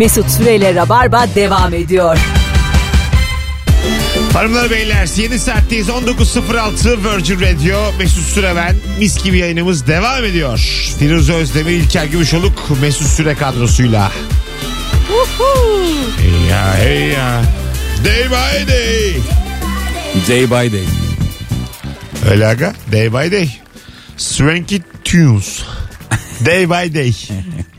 [0.00, 2.18] Mesut Süreyle Rabarba devam ediyor.
[4.32, 10.58] Hanımlar beyler 7 saatteyiz 19.06 Virgin Radio Mesut Süre ben mis gibi yayınımız devam ediyor.
[10.98, 14.12] Firuze Özdemir İlker Gümüşoluk Mesut Süre kadrosuyla.
[16.18, 17.42] Hey ya hey ya.
[18.04, 19.16] Day by day.
[20.28, 20.84] Day by day.
[22.30, 23.50] Öyle aga day by day.
[24.16, 25.62] Swanky tunes.
[26.46, 27.12] Day by day.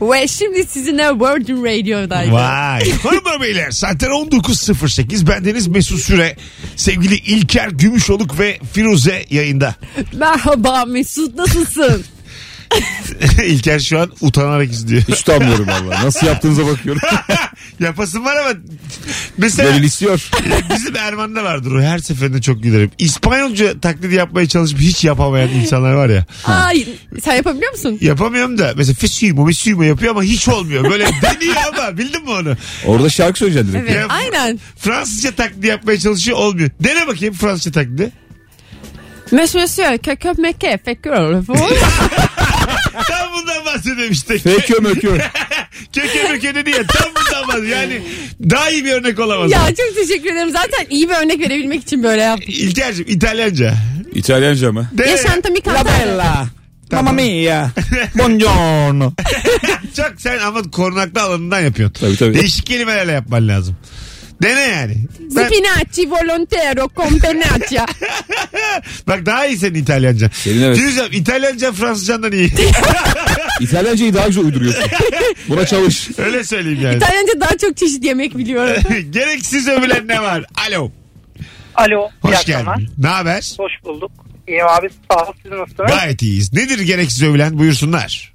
[0.00, 2.32] Ve şimdi sizinle Virgin Radio'daydı.
[2.32, 2.90] Vay.
[3.02, 6.36] Hanımlar beyler saatler 19.08 bendeniz Mesut Süre.
[6.76, 9.74] Sevgili İlker Gümüşoluk ve Firuze yayında.
[10.12, 12.04] Merhaba Mesut nasılsın?
[13.46, 15.02] İlker şu an utanarak izliyor.
[15.08, 16.04] Hiç utanmıyorum valla.
[16.04, 17.02] Nasıl yaptığınıza bakıyorum.
[17.80, 18.50] Yapasın var ama
[19.38, 20.30] mesela Gönül istiyor.
[20.76, 22.90] bizim Erman'da vardır o her seferinde çok gülerim.
[22.98, 26.24] İspanyolca taklidi yapmaya çalışıp hiç yapamayan insanlar var ya.
[26.46, 26.84] Ay
[27.22, 27.98] sen yapabiliyor musun?
[28.00, 30.90] Yapamıyorum da mesela fesuyumu mesuyumu yapıyor ama hiç olmuyor.
[30.90, 32.56] Böyle deniyor ama bildin mi onu?
[32.86, 33.90] Orada şarkı söyleyeceksin direkt.
[33.90, 34.60] Evet Ya- aynen.
[34.78, 36.70] Fransızca taklidi yapmaya çalışıyor olmuyor.
[36.80, 38.12] Dene bakayım Fransızca taklidi.
[39.32, 41.42] Monsieur monsieur keke meke fekör.
[43.08, 44.38] Tam bundan bahsediyorum işte.
[44.38, 45.18] Fekö mökö.
[45.92, 47.70] Keke möke dedi ya tam bundan bahsediyorum.
[47.82, 48.02] Yani
[48.50, 49.50] daha iyi bir örnek olamaz.
[49.50, 50.50] ya çok teşekkür ederim.
[50.50, 52.54] Zaten iyi bir örnek verebilmek için böyle yaptım.
[52.56, 53.74] İlker'cim İtalyanca.
[54.14, 54.90] İtalyanca mı?
[54.92, 55.10] Dene.
[55.10, 56.46] Yaşantımı La bella.
[56.92, 57.68] Mamma mia.
[58.14, 59.12] Buongiorno.
[59.96, 62.00] Çok sen ama korunaklı alanından yapıyorsun.
[62.00, 62.34] Tabii, tabii.
[62.34, 63.76] Değişik kelimelerle yapman lazım.
[64.42, 64.96] Dene yani.
[65.20, 67.86] Ben- Spinacci volontero compenaccia.
[69.06, 70.30] bak daha iyi senin İtalyanca.
[70.34, 70.76] Senin evet.
[70.76, 72.52] Diyeceğim İtalyanca Fransızcandan iyi.
[73.60, 74.84] İtalyancayı daha güzel uyduruyorsun.
[75.48, 76.08] Buna çalış.
[76.18, 76.96] Öyle söyleyeyim yani.
[76.96, 78.82] İtalyanca daha çok çeşit yemek biliyorum.
[79.10, 80.44] Gereksiz övülen ne var?
[80.68, 80.90] Alo.
[81.74, 82.08] Alo.
[82.20, 82.88] Hoş geldin.
[82.98, 83.54] Ne haber?
[83.58, 84.10] Hoş bulduk.
[84.48, 85.90] İyiyim abi sağ ol siz nasılsınız?
[85.90, 86.52] Gayet iyiyiz.
[86.52, 87.58] Nedir gereksiz övülen?
[87.58, 88.31] Buyursunlar.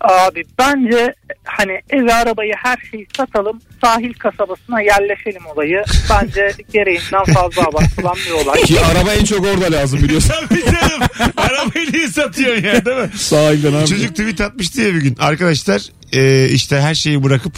[0.00, 5.84] Abi bence hani evi arabayı her şeyi satalım sahil kasabasına yerleşelim olayı.
[6.10, 8.62] Bence gereğinden fazla abartılan bir olay.
[8.62, 10.34] Ki araba en çok orada lazım biliyorsun.
[10.48, 11.08] Tabii canım.
[11.36, 13.10] Arabayı niye satıyorsun ya değil mi?
[13.16, 13.86] Sahilden abi.
[13.86, 15.16] Çocuk tweet atmıştı ya bir gün.
[15.18, 15.82] Arkadaşlar
[16.12, 17.56] e, işte her şeyi bırakıp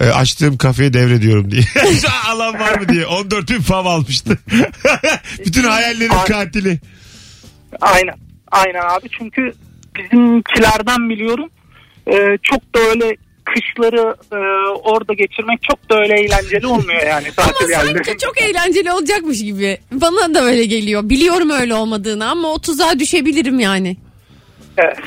[0.00, 1.62] e, açtığım kafeye devrediyorum diye.
[2.28, 3.06] Alan var mı diye.
[3.06, 4.38] 14 bin fav almıştı.
[5.46, 6.80] Bütün hayallerin Ay- katili.
[7.80, 8.14] Aynen.
[8.50, 9.52] Aynen abi çünkü
[9.96, 11.48] bizimkilerden biliyorum
[12.06, 14.36] e, çok da öyle kışları e,
[14.78, 18.04] orada geçirmek çok da öyle eğlenceli olmuyor yani ama tatil yerleri.
[18.04, 19.78] sanki çok eğlenceli olacakmış gibi.
[19.92, 21.08] Bana da öyle geliyor.
[21.08, 23.96] Biliyorum öyle olmadığını ama o tuzağa düşebilirim yani.
[24.78, 24.98] Evet.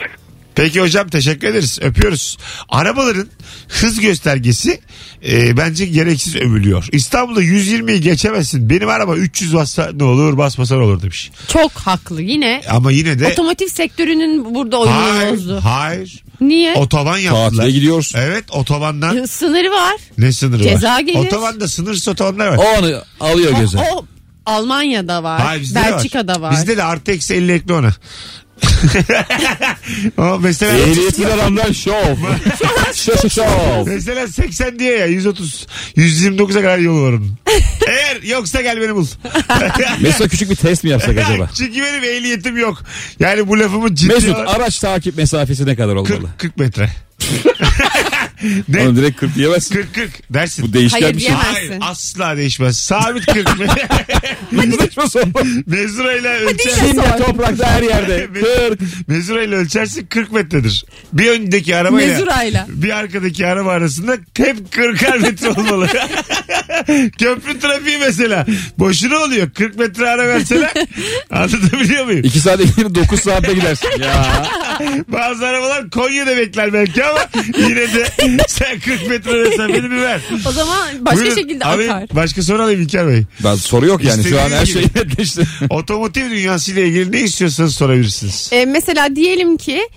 [0.55, 1.79] Peki hocam teşekkür ederiz.
[1.81, 2.37] Öpüyoruz.
[2.69, 3.27] Arabaların
[3.67, 4.79] hız göstergesi
[5.27, 6.87] e, bence gereksiz övülüyor.
[6.91, 8.69] İstanbul'da 120'yi geçemezsin.
[8.69, 11.31] Benim araba 300 bassa ne olur basmasan olur demiş.
[11.47, 12.61] Çok haklı yine.
[12.69, 15.59] Ama yine de Otomotiv sektörünün burada oyunu hayır, bozdu.
[15.63, 16.23] hayır.
[16.41, 16.73] Niye?
[16.75, 17.49] Otoban yaptılar.
[17.49, 18.19] Tatile gidiyorsun.
[18.19, 19.93] Evet otobandan Sınırı var.
[20.17, 20.99] ne sınırı Ceza var?
[20.99, 21.19] gelir.
[21.27, 22.57] Otobanda sınırsız otobanlar var.
[22.57, 23.77] O anı alıyor O, göze.
[23.93, 24.05] o
[24.45, 25.41] Almanya'da var.
[25.41, 26.51] Hayır, bizde de Belçika'da var.
[26.51, 27.93] Bizde de artı eksi 50 ekle ona.
[30.17, 32.15] o mesela Ehliyetin adamdan şov.
[32.93, 33.85] Şov şov.
[33.87, 35.67] Mesela 80 diye ya 130
[35.97, 37.37] 129'a kadar yolu var onun.
[37.87, 39.07] Eğer yoksa gel beni bul.
[40.01, 41.49] Mesela küçük bir test mi yapsak acaba?
[41.57, 42.83] Çünkü benim ehliyetim yok.
[43.19, 46.07] Yani bu lafımı ciddi Mesut al- araç takip mesafesi ne kadar olmalı?
[46.07, 46.89] 40, 40 metre.
[48.69, 48.87] ne?
[48.87, 49.75] Onu direkt 40 diyemezsin.
[49.75, 50.67] 40 40 dersin.
[50.67, 51.29] Bu değişken Hayır bir şey.
[51.29, 51.53] diyemezsin.
[51.67, 52.77] Hayır asla değişmez.
[52.79, 53.87] Sabit 40 metre.
[54.79, 55.63] Saçma sapan.
[55.67, 56.71] Mezurayla ölçer.
[56.71, 57.17] yine Şimdi sor.
[57.25, 58.27] toprakta her yerde.
[58.67, 58.79] 40.
[59.07, 60.85] Mezurayla ölçersin 40 metredir.
[61.13, 62.65] Bir öndeki arabayla Mezurayla.
[62.69, 65.87] bir arkadaki araba arasında hep 40'ar metre olmalı.
[67.19, 68.45] Köprü trafiği mesela.
[68.79, 69.49] Boşuna oluyor.
[69.51, 70.73] 40 metre ara verseler.
[71.31, 72.23] Anlatabiliyor muyum?
[72.25, 73.87] 2 saate gider 9 saatte gidersin.
[74.01, 74.45] Ya.
[75.07, 77.19] Bazı arabalar Konya'da bekler belki ama
[77.57, 78.07] yine de
[78.47, 80.21] sen 40 metre mesafeni bir ver.
[80.47, 81.35] O zaman başka Buyurun.
[81.35, 82.09] şekilde Abi, akar.
[82.13, 83.23] Başka soru alayım İlker Bey.
[83.43, 85.41] Ben soru yok yani şu an her şey netleşti.
[85.69, 88.49] Otomotiv dünyasıyla ilgili ne istiyorsanız sorabilirsiniz.
[88.53, 89.89] Ee, mesela diyelim ki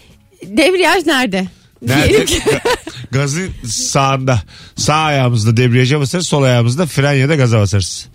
[0.42, 1.46] debriyaj nerede?
[1.82, 2.24] Nerede?
[3.10, 4.42] Gazın sağında.
[4.76, 6.28] Sağ ayağımızda debriyaja basarız.
[6.28, 8.08] Sol ayağımızda fren ya da gaza basarız.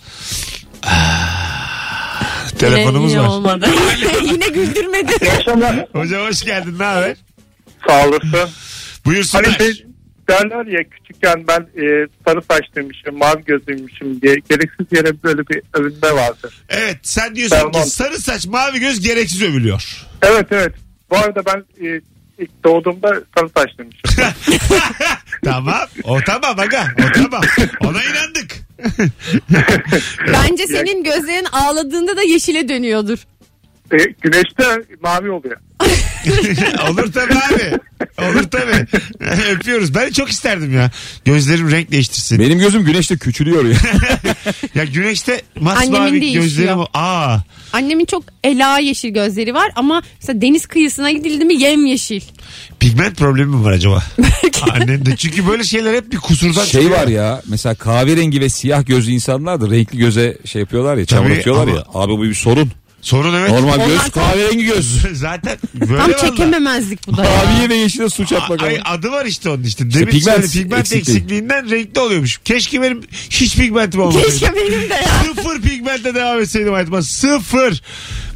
[0.83, 3.27] Ah, Telefonumuz var.
[3.27, 3.65] olmadı.
[4.21, 5.11] yine güldürmedi.
[5.93, 6.75] Hocam hoş geldin.
[6.79, 7.15] Ne haber?
[7.88, 8.49] Sağ olasın.
[9.05, 9.45] Buyursunlar.
[9.45, 9.85] Hani şey
[10.29, 16.11] derler ya küçükken ben e, sarı saçlıymışım, mavi gözlüymüşüm diye gereksiz yere böyle bir övünme
[16.13, 16.49] vardı.
[16.69, 17.71] Evet sen diyorsun Tamam.
[17.71, 20.05] ki sarı saç mavi göz gereksiz övülüyor.
[20.21, 20.73] Evet evet.
[21.09, 22.01] Bu arada ben e,
[22.39, 24.01] ilk doğduğumda sarı saçlıymışım.
[25.45, 25.87] tamam.
[26.03, 26.87] O tamam aga.
[26.99, 27.41] O tamam.
[27.81, 28.55] Ona inandık.
[30.33, 33.19] Bence senin gözlerin ağladığında da yeşile dönüyordur.
[33.91, 34.63] E, güneşte
[35.01, 35.57] mavi oluyor.
[36.89, 37.77] Olur tabii abi.
[38.21, 38.85] Olur tabii.
[39.51, 39.95] Öpüyoruz.
[39.95, 40.91] Ben çok isterdim ya.
[41.25, 42.39] Gözlerim renk değiştirsin.
[42.39, 43.77] Benim gözüm güneşte küçülüyor ya.
[44.75, 46.43] Ya güneşte Annemin masmavi değişiyor.
[46.43, 46.77] gözlerim.
[46.93, 47.37] Aa.
[47.73, 52.21] Annemin çok ela yeşil gözleri var ama mesela deniz kıyısına gidildi mi yemyeşil.
[52.79, 54.03] Pigment problemi mi var acaba?
[54.71, 55.15] Annen de.
[55.15, 57.01] Çünkü böyle şeyler hep bir kusurdan şey çıkıyor.
[57.01, 61.29] var ya mesela kahverengi ve siyah gözlü insanlar da renkli göze şey yapıyorlar ya çamur
[61.29, 61.83] Tabii atıyorlar ama- ya.
[61.93, 62.71] Abi bu bir sorun.
[63.03, 63.51] Sorun evet.
[63.51, 65.01] Normal göz Onlar- kahverengi göz.
[65.13, 66.17] Zaten böyle Tam valla.
[66.17, 67.25] çekememezlik bu da.
[67.25, 67.31] ya.
[67.45, 68.63] Maviye ve yeşile suç atmak.
[68.63, 68.81] Ay, abi.
[68.81, 69.91] adı var işte onun işte.
[69.94, 71.15] Demin pigment pigment, pigment eksikliği.
[71.17, 72.39] eksikliğinden renkli oluyormuş.
[72.45, 74.27] Keşke benim hiç pigmentim olmasaydı.
[74.29, 75.23] Keşke benim de ya.
[75.35, 77.01] Sıfır pigmentle devam etseydim hayatıma.
[77.01, 77.81] Sıfır.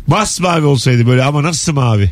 [0.08, 2.12] Masmavi olsaydı böyle ama nasıl mavi?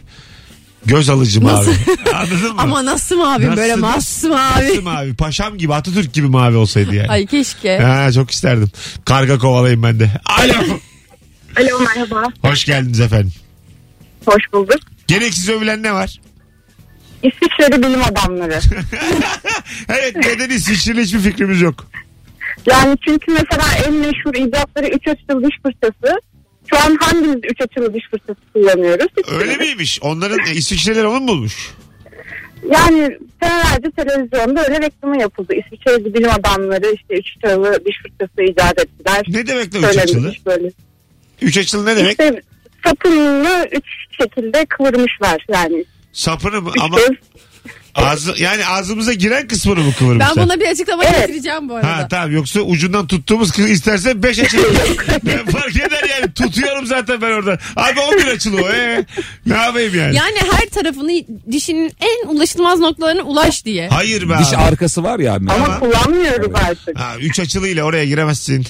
[0.85, 1.69] Göz alıcı mavi.
[2.13, 2.61] Anladın mı?
[2.61, 4.69] Ama nasıl mavi Nasıl- böyle nasıl- masmavi.
[4.69, 5.13] Nasıl mavi?
[5.15, 7.07] Paşam gibi Atatürk gibi mavi olsaydı yani.
[7.09, 7.77] Ay keşke.
[7.79, 8.71] Ha, çok isterdim.
[9.05, 10.11] Karga kovalayayım ben de.
[10.25, 10.53] Alo.
[11.59, 12.23] Alo merhaba.
[12.41, 13.31] Hoş geldiniz efendim.
[14.25, 14.79] Hoş bulduk.
[15.07, 16.19] Gereksiz övülen ne var?
[17.23, 18.59] İsviçreli bilim adamları.
[19.89, 21.87] evet neden İsviçre'li hiçbir fikrimiz yok.
[22.71, 26.21] Yani çünkü mesela en meşhur icatları üç açılı diş fırçası.
[26.69, 29.07] Şu an hangimiz üç açılı diş fırçası kullanıyoruz?
[29.39, 29.99] Öyle miymiş?
[30.01, 31.73] Onların e, İsviçreler onu mu bulmuş?
[32.71, 35.53] Yani senelerce televizyonda öyle reklamı yapıldı.
[35.53, 39.23] İsviçreli bilim adamları işte üç açılı diş fırçası icat ettiler.
[39.27, 40.33] Ne demek lan üç açılı?
[40.45, 40.71] Böyle.
[41.41, 42.11] Üç açılı ne demek?
[42.11, 42.41] İşte
[42.85, 43.85] sapını üç
[44.21, 45.85] şekilde kıvırmışlar yani.
[46.13, 46.69] Sapını mı?
[46.75, 47.09] Üç Ama göz.
[47.95, 50.33] ağzı, yani ağzımıza giren kısmını mı kıvırmışlar?
[50.37, 51.27] Ben buna bir açıklama Evet.
[51.27, 51.97] getireceğim bu arada.
[51.97, 54.63] Ha tamam yoksa ucundan tuttuğumuz kız isterse 5 açılı.
[55.25, 57.59] Ben fark eder yani tutuyorum zaten ben orada.
[57.75, 58.69] Abi 11 açılı o.
[58.69, 59.05] Ee,
[59.45, 60.15] ne yapayım yani?
[60.15, 61.11] Yani her tarafını
[61.51, 63.87] dişinin en ulaşılmaz noktalarına ulaş diye.
[63.89, 64.57] Hayır be Diş abi.
[64.57, 65.33] arkası var ya.
[65.33, 65.51] abi.
[65.51, 66.99] Ama Ama- kullanmıyoruz artık.
[66.99, 68.65] Ha, üç açılıyla oraya giremezsin.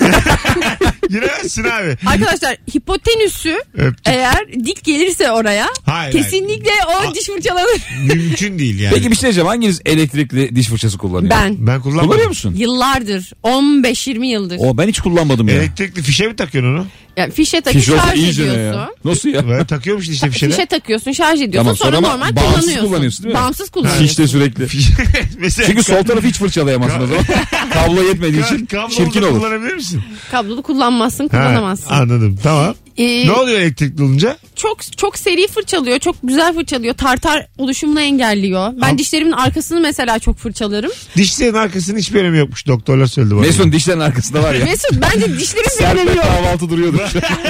[1.10, 1.96] giremezsin abi.
[2.06, 3.98] Arkadaşlar hipotenüsü Öptük.
[4.08, 7.80] eğer dik gelirse oraya Hayır, kesinlikle o diş fırçalanır.
[8.14, 8.94] Mümkün değil yani.
[8.94, 9.46] Peki bir şey diyeceğim.
[9.48, 11.30] Hanginiz elektrikli diş fırçası kullanıyor?
[11.30, 12.08] Ben Ben kullanmadım.
[12.08, 12.54] Kullanıyor musun?
[12.56, 14.56] yıllardır 15-20 yıldır.
[14.60, 15.54] O ben hiç kullanmadım ya.
[15.54, 16.86] Elektrikli fişe mi takıyorsun onu?
[17.16, 18.78] Yani fişe takıp Fiş olsa şarj iyice ne ediyorsun.
[18.80, 18.90] ya?
[19.04, 19.48] Nasıl ya?
[19.48, 20.50] Ben takıyormuş işte fişeler.
[20.52, 22.86] Fişe takıyorsun şarj ediyorsun Tamam, sonra, sonra ama normal bağımsız kullanıyorsun.
[22.88, 23.40] kullanıyorsun değil mi?
[23.40, 24.06] Bağımsız kullanıyorsun.
[24.06, 24.66] Fişte sürekli.
[25.38, 27.24] Mesela Çünkü sol tarafı hiç fırçalayamazsın o zaman.
[27.72, 29.38] Kablo yetmediği için Kablo çirkin olur.
[29.40, 29.89] kullanabilir misin?
[30.30, 31.90] Kablolu kullanmazsın Ha, kullanamazsın.
[31.90, 32.74] anladım tamam.
[32.96, 34.36] Ee, Ne oluyor elektrikli olunca?
[34.56, 35.98] çok çok seri fırçalıyor.
[35.98, 36.94] Çok güzel fırçalıyor.
[36.94, 38.72] Tartar oluşumunu engelliyor.
[38.82, 40.90] Ben Am- dişlerimin arkasını mesela çok fırçalarım.
[41.16, 42.66] Dişlerin arkasının hiçbir önemi yokmuş.
[42.66, 43.40] Doktorlar söyledi bana.
[43.40, 44.64] Mesut'un dişlerin arkasında var ya.
[44.64, 46.24] Mesut bence dişlerin bir önemi yok.
[46.26, 46.98] kahvaltı duruyordu.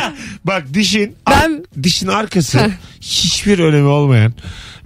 [0.45, 2.71] Bak dişin Ben- dişin arkası
[3.01, 4.33] hiçbir önemi olmayan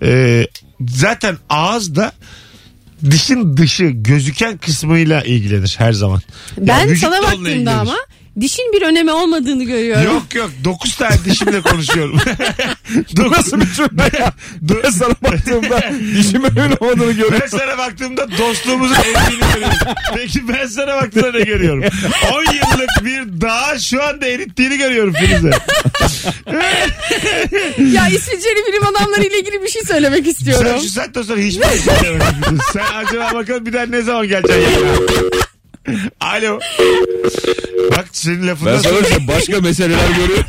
[0.03, 0.47] e,
[0.89, 1.97] zaten ağız
[3.11, 6.21] dişin dışı gözüken kısmıyla ilgilenir her zaman.
[6.59, 7.77] Ben Yani vücut sana baktığımda ilgilenir.
[7.79, 7.97] ama
[8.41, 10.05] dişin bir önemi olmadığını görüyorum.
[10.15, 12.19] Yok yok 9 tane dişimle konuşuyorum.
[13.17, 14.33] Dokuz- Nasıl bir cümle ya?
[14.61, 15.81] Ben sana baktığımda
[16.17, 17.49] dişimin öyle olmadığını ben görüyorum.
[17.51, 19.77] sana baktığımda dostluğumuzun eridiğini görüyorum.
[20.17, 21.85] Peki ben sana baktığımda ne görüyorum?
[22.33, 25.51] 10 yıllık bir dağ şu anda erittiğini görüyorum Firuze.
[27.93, 30.81] ya İsviçreli bilim adamları ile ilgili bir şey söylemek Sen istiyorum.
[30.83, 32.61] şu saatten sonra hiçbir şey söylemiyorsun.
[32.73, 34.97] Sen acaba bakalım bir daha ne zaman geleceksin yayına?
[36.21, 36.61] Alo.
[37.91, 40.45] Bak senin lafından Ben sana şey, başka meseleler görüyorum.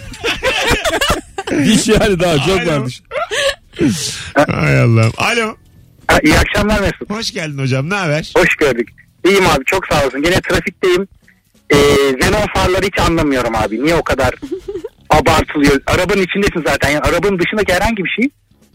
[1.65, 2.67] Diş yani daha çok Alo.
[2.67, 3.01] var diş.
[4.49, 5.13] Hay Allah'ım.
[5.17, 5.55] Alo.
[6.07, 7.09] Ha, iyi akşamlar Mesut.
[7.09, 7.89] Hoş geldin hocam.
[7.89, 8.31] Ne haber?
[8.37, 8.89] Hoş gördük.
[9.25, 10.21] İyiyim abi çok sağ olsun.
[10.21, 11.07] Gene trafikteyim.
[11.69, 11.77] Ee,
[12.19, 13.83] xenon farları hiç anlamıyorum abi.
[13.83, 14.35] Niye o kadar
[15.09, 15.81] abartılıyor?
[15.87, 16.89] Arabanın içindesin zaten.
[16.89, 18.29] Yani arabanın dışındaki herhangi bir şey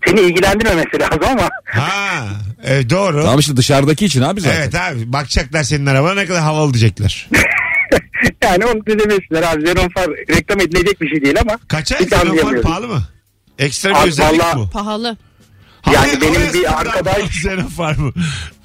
[0.07, 2.27] seni ilgilendirmemesi lazım ama Ha,
[2.65, 3.23] evet, doğru.
[3.23, 4.57] Tamam işte dışarıdaki için abi zaten.
[4.61, 7.29] Evet abi bakacaklar senin arabana ne kadar havalı diyecekler.
[8.45, 9.63] yani onu demesinler abi.
[9.63, 11.95] Xenon far reklam edilecek bir şey değil ama Kaça?
[11.95, 12.63] var anlayamıyorum.
[12.63, 13.03] pahalı mı?
[13.59, 14.71] Ekstra bir Abi özellik vallahi- bu.
[14.71, 15.17] Pahalı.
[15.95, 18.13] Yani benim bir arkadaş- Senin var mı?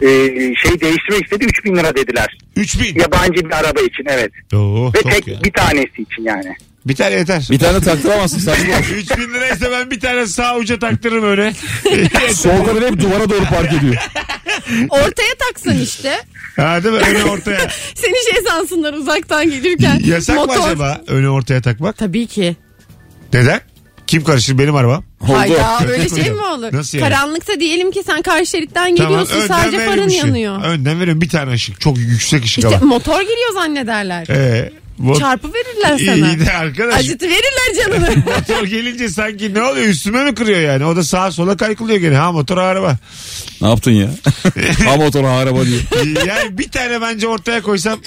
[0.01, 0.07] Ee,
[0.55, 2.37] şey değiştirmek istedi 3000 lira dediler.
[2.55, 2.99] 3000.
[2.99, 4.31] Yabancı bir araba için evet.
[4.53, 5.43] Oo, Ve tek ya.
[5.43, 6.55] bir tanesi için yani.
[6.85, 7.47] Bir tane yeter.
[7.51, 8.73] Bir tane taktıramazsın saçma.
[8.95, 11.53] 3000 liraysa ben bir tane sağ uca taktırırım öne.
[12.33, 13.95] Sol kadar hep duvara doğru park ediyor.
[14.89, 16.21] Ortaya taksan işte.
[16.55, 17.01] ha değil mi?
[17.01, 17.69] Öne ortaya.
[17.95, 19.99] Seni şey sansınlar uzaktan gelirken.
[20.05, 20.55] Yasak Motor.
[20.57, 21.97] mı acaba öne ortaya takmak?
[21.97, 22.55] Tabii ki.
[23.33, 23.61] Neden?
[24.15, 25.03] Kim karışır benim arabam?
[25.21, 25.33] Oldu.
[25.33, 26.73] Hayda öyle şey mi olur?
[26.73, 27.09] Nasıl yani?
[27.09, 30.17] Karanlıkta diyelim ki sen karşı şeritten geliyorsun önden sadece farın ışığı.
[30.17, 30.63] yanıyor.
[30.63, 31.81] Önden veriyorum bir tane ışık.
[31.81, 32.85] Çok yüksek ışık İşte ama.
[32.85, 34.27] motor geliyor zannederler.
[34.29, 35.19] Ee, bu...
[35.19, 36.27] Çarpı verirler sana.
[36.27, 36.99] İyi de arkadaş.
[36.99, 38.15] Acıtı verirler canını.
[38.25, 40.85] Motor gelince sanki ne oluyor üstüme mi kırıyor yani?
[40.85, 42.15] O da sağa sola kaykılıyor gene.
[42.15, 42.97] Ha motor araba.
[43.61, 44.09] Ne yaptın ya?
[44.85, 45.81] ha motor ha araba diyor.
[46.25, 47.99] yani bir tane bence ortaya koysam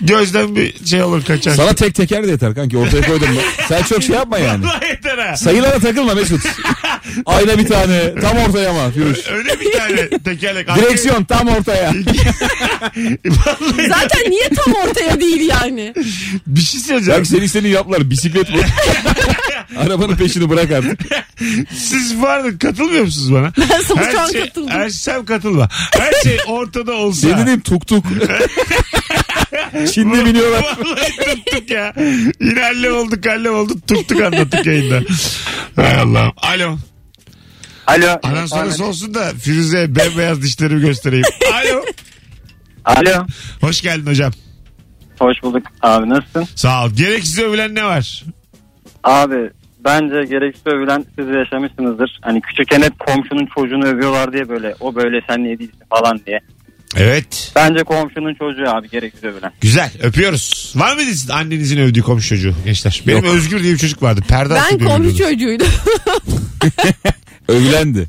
[0.00, 1.54] Gözden bir şey olur kaçar.
[1.54, 3.28] Sana tek teker de yeter kanki ortaya koydum?
[3.68, 4.64] Sen çok şey yapma yani.
[4.64, 5.36] Vallahi yeter ha.
[5.36, 6.40] Sayılara takılma Mesut.
[7.26, 9.18] Ayna bir tane tam ortaya ama Firuş.
[9.28, 10.68] Öyle bir tane tekerlek.
[10.76, 11.88] Direksiyon tam ortaya.
[13.26, 15.94] Vallahi Zaten niye tam ortaya değil yani?
[16.46, 17.18] bir şey söyleyeceğim.
[17.18, 18.10] Belki senin istediğin yaptılar.
[18.10, 18.58] Bisiklet bu.
[19.78, 21.00] Arabanın peşini bırak artık.
[21.76, 23.52] Siz var mı katılmıyor musunuz bana?
[23.70, 24.70] Ben sana şu an şey, katıldım.
[24.70, 25.68] Her sen katılma.
[25.72, 27.20] Her şey ortada olsa.
[27.20, 28.04] Senin dediğin tuk tuk.
[29.92, 30.62] Çinli biniyorlar.
[30.78, 31.94] Vallahi tuttuk ya.
[32.40, 35.00] Yine halle olduk halle olduk tuttuk anlattık yayında.
[35.76, 36.32] Hay Allah'ım.
[36.36, 36.76] Alo.
[37.86, 38.18] Alo.
[38.22, 41.24] Anan sonrası olsun da Firuze bembeyaz dişlerimi göstereyim.
[41.52, 41.84] Alo.
[42.84, 43.26] Alo.
[43.60, 44.32] Hoş geldin hocam.
[45.18, 46.44] Hoş bulduk abi nasılsın?
[46.54, 46.90] Sağ ol.
[46.96, 48.24] Gereksiz övülen ne var?
[49.04, 49.50] Abi
[49.84, 52.18] bence gereksiz övülen siz yaşamışsınızdır.
[52.22, 56.40] Hani küçükken hep komşunun çocuğunu övüyorlar diye böyle o böyle sen niye değilsin falan diye.
[56.96, 57.52] Evet.
[57.56, 59.52] Bence komşunun çocuğu abi gereksiz övülen.
[59.60, 59.90] Güzel.
[60.02, 60.72] Öpüyoruz.
[60.76, 63.02] Var mıydı sizin annenizin övdüğü komşu çocuğu gençler?
[63.06, 64.20] Benim Özgür diye bir çocuk vardı.
[64.28, 65.18] Perde Ben komşu övülüyordu.
[65.18, 65.68] çocuğuydum.
[67.48, 68.06] Övülendi.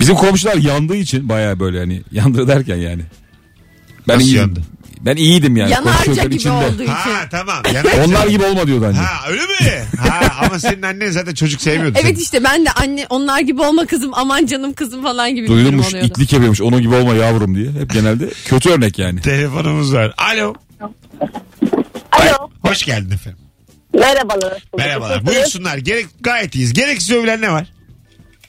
[0.00, 3.02] Bizim komşular yandığı için baya böyle hani yandı derken yani.
[4.08, 4.60] Ben Nasıl yandı?
[5.04, 5.70] Ben iyiydim yani.
[5.70, 6.52] Yanarca gibi içinde.
[6.52, 6.92] olduğu için.
[6.92, 7.62] Ha tamam.
[7.74, 8.04] Yanarca.
[8.04, 8.96] Onlar gibi olma diyordu anne.
[8.96, 9.84] Ha öyle mi?
[9.98, 11.98] Ha ama senin annen zaten çocuk sevmiyordu.
[12.02, 12.22] Evet seni.
[12.22, 15.82] işte ben de anne onlar gibi olma kızım aman canım kızım falan gibi oluyordu.
[16.02, 17.70] itlik yapıyormuş onun gibi olma yavrum diye.
[17.80, 19.20] Hep genelde kötü örnek yani.
[19.20, 20.14] Telefonumuz var.
[20.16, 20.54] Alo.
[22.12, 22.50] Alo.
[22.62, 23.38] Hoş geldin efendim.
[23.94, 24.62] Merhabalar.
[24.78, 25.26] Merhabalar.
[25.26, 25.76] Buyursunlar.
[25.78, 26.72] Gerek, gayet iyiyiz.
[26.72, 27.66] Gereksiz övülen ne var?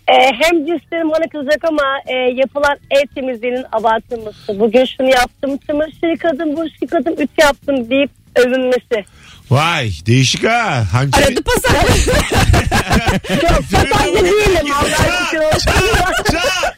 [0.07, 4.59] Ee, hem cinslerim bana kızacak ama e, yapılan ev temizliğinin abartılması.
[4.59, 9.05] Bugün şunu yaptım, çamaşır yıkadım, bulaşık yıkadım, ütü yaptım deyip övünmesi.
[9.49, 10.85] Vay değişik ha.
[10.93, 11.23] Hançer...
[11.23, 11.85] Aradı pasar.
[13.41, 13.69] Çok.
[15.63, 16.31] Çat!
[16.31, 16.77] Çat!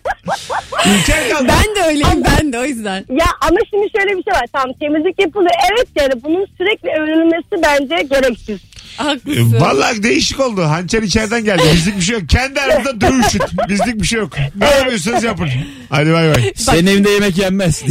[0.85, 1.47] İlker kaldı.
[1.47, 3.05] ben de öyleyim ben de o yüzden.
[3.09, 4.45] Ya ama şimdi şöyle bir şey var.
[4.53, 5.51] Tamam temizlik yapılıyor.
[5.71, 8.59] Evet yani bunun sürekli övünülmesi bence gereksiz.
[8.97, 9.55] Haklısın.
[9.55, 10.63] E, Vallahi değişik oldu.
[10.63, 11.63] Hançer içeriden geldi.
[11.73, 12.29] Bizlik bir şey yok.
[12.29, 13.41] Kendi aranızda dövüşün.
[13.69, 14.33] Bizlik bir şey yok.
[14.55, 15.49] Ne yapıyorsanız yapın.
[15.89, 16.53] Hadi bay bay.
[16.55, 17.83] Senin evinde yemek yenmez.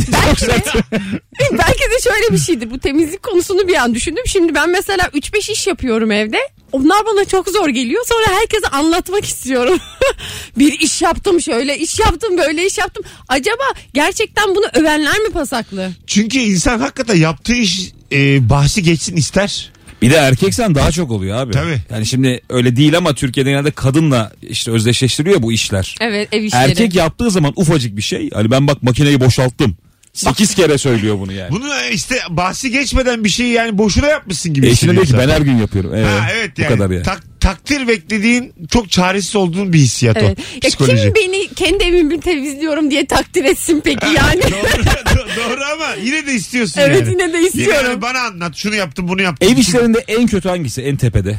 [1.52, 2.70] Belki de şöyle bir şeydir.
[2.70, 4.22] Bu temizlik konusunu bir an düşündüm.
[4.26, 6.38] Şimdi ben mesela 3-5 iş yapıyorum evde.
[6.72, 8.04] Onlar bana çok zor geliyor.
[8.08, 9.78] Sonra herkese anlatmak istiyorum.
[10.58, 13.04] bir iş yaptım şöyle iş yaptım böyle iş yaptım.
[13.28, 13.62] Acaba
[13.94, 15.90] gerçekten bunu övenler mi pasaklı?
[16.06, 19.72] Çünkü insan hakikaten yaptığı iş e, bahsi geçsin ister.
[20.02, 21.52] Bir de erkeksen daha çok oluyor abi.
[21.52, 21.78] Tabii.
[21.90, 25.94] Yani şimdi öyle değil ama Türkiye'de genelde kadınla işte özdeşleştiriyor bu işler.
[26.00, 26.70] Evet ev işleri.
[26.70, 28.30] Erkek yaptığı zaman ufacık bir şey.
[28.30, 29.76] Hani ben bak makineyi boşalttım.
[30.14, 31.50] 8 kere söylüyor bunu yani.
[31.50, 35.40] Bunu işte bahsi geçmeden bir şeyi yani boşuna yapmışsın gibi Eşine diyor ki ben her
[35.40, 35.94] gün yapıyorum.
[35.94, 36.74] Evet, Ha, evet bu yani.
[36.74, 37.02] kadar yani.
[37.02, 40.38] Tak- takdir beklediğin çok çaresiz olduğun bir hissiyat Evet.
[40.38, 40.42] o.
[40.54, 41.02] Ya Psikoloji.
[41.02, 44.42] kim beni kendi evimi temizliyorum diye takdir etsin peki yani?
[44.42, 47.10] doğru, do- doğru ama yine de istiyorsun Evet, yani.
[47.10, 47.86] yine de istiyorum.
[47.90, 49.52] yani bana anlat şunu yaptım bunu yaptım.
[49.52, 50.82] Ev işlerinde en kötü hangisi?
[50.82, 51.38] En tepede.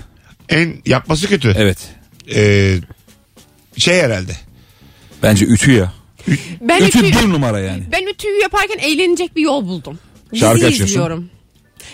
[0.49, 1.53] En yapması kötü.
[1.57, 1.77] Evet.
[2.35, 2.75] Ee,
[3.77, 4.31] şey herhalde.
[5.23, 5.93] Bence ütü ya.
[6.61, 7.83] Ben Ütü ütü, bir numara yani.
[7.91, 9.99] ben ütüyü yaparken eğlenecek bir yol buldum.
[10.31, 10.85] Dizi Şarkı açıyorsun.
[10.85, 11.29] izliyorum.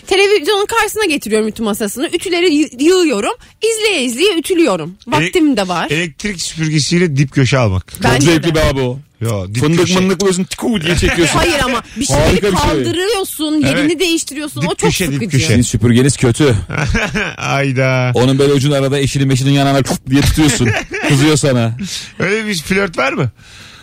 [0.08, 2.08] Televizyonun karşısına getiriyorum ütü masasını.
[2.14, 3.34] Ütüleri y- yığıyorum.
[3.62, 4.96] İzleye izleye ütülüyorum.
[5.08, 5.88] Vaktim de var.
[5.92, 7.92] Elektrik süpürgesiyle dip köşe almak.
[7.92, 8.56] Çok Bence zevkli de.
[8.56, 9.00] be abi o.
[9.22, 10.00] Yo, dip Fındık köşe.
[10.00, 11.40] mındık buluyorsun tiku diye çekiyorsun.
[11.40, 12.68] Hayır ama bir şeyleri Harika bir şey.
[12.70, 14.00] kaldırıyorsun, yerini Evet.
[14.00, 14.62] değiştiriyorsun.
[14.62, 15.32] Dip o çok köşe, dip sıkıcı.
[15.32, 15.48] köşe.
[15.48, 16.56] Senin süpürgeniz kötü.
[17.38, 18.12] Ayda.
[18.14, 20.70] Onun böyle ucunu arada eşinin meşinin yanına çuf diye tutuyorsun.
[21.08, 21.78] Kızıyor sana.
[22.20, 23.32] Öyle bir flört var mı?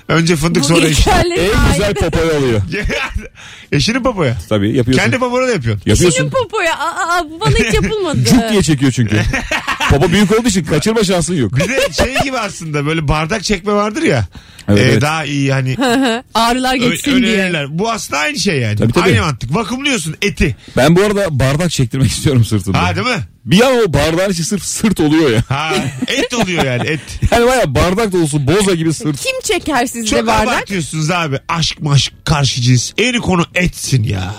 [0.08, 0.86] Önce fındık Bu sonra.
[0.86, 2.62] İlkerlerin En güzel popoy oluyor.
[3.72, 4.36] Eşinin papoya.
[4.48, 5.04] Tabii yapıyorsun.
[5.04, 5.82] Kendi papona da yapıyorsun.
[5.90, 6.18] yapıyorsun.
[6.18, 6.78] Şinin popoya.
[6.78, 8.24] Aa, aa, bu bana hiç yapılmadı.
[8.24, 9.16] Cuk diye çekiyor çünkü.
[9.90, 11.57] Popo büyük olduğu için kaçırma şansın yok.
[11.57, 14.26] Bir de şey gibi aslında böyle bardak çekme vardır ya.
[14.68, 15.02] Evet, Ee, evet.
[15.02, 15.76] Daha iyi hani
[16.35, 17.35] Ağrılar geçsin diye.
[17.37, 17.78] önerirler.
[17.78, 18.76] Bu aslında aynı şey yani.
[18.76, 19.04] Tabii, tabii.
[19.04, 19.54] Aynı mantık.
[19.54, 20.57] Vakumluyorsun eti.
[20.76, 22.83] Ben bu arada bardak çektirmek istiyorum sırtımda.
[22.83, 23.23] Ha değil mi?
[23.45, 25.42] Bir an o bardağın içi sırf sırt oluyor ya.
[25.49, 25.75] Ha
[26.07, 27.00] et oluyor yani et.
[27.33, 29.21] Yani baya bardak dolusu boza gibi sırt.
[29.21, 30.49] Kim çeker sizde Çok bardak?
[30.49, 31.38] abartıyorsunuz abi.
[31.49, 32.92] Aşk maşk karşı cins.
[32.99, 34.35] En konu etsin ya.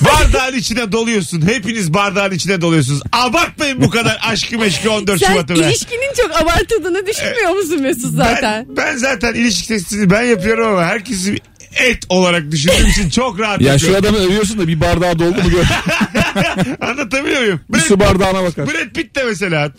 [0.00, 1.46] Bardağın içine doluyorsun.
[1.48, 3.02] Hepiniz bardağın içine doluyorsunuz.
[3.12, 5.58] Abartmayın bu kadar aşkı meşkı 14 Sen Şubat'ı be.
[5.68, 8.66] ilişkinin çok abartıldığını düşünmüyor musun Mesut zaten?
[8.68, 11.36] Ben, ben zaten ilişki testini ben yapıyorum ama herkesi
[11.76, 14.16] et olarak düşündüğüm için çok rahat Ya şu yapıyorum.
[14.16, 15.64] adamı övüyorsun da bir bardağı doldu mu gör.
[16.88, 17.60] Anlatabiliyor muyum?
[17.68, 18.66] bir su bardağına bakar.
[18.66, 19.72] Brad Pitt de mesela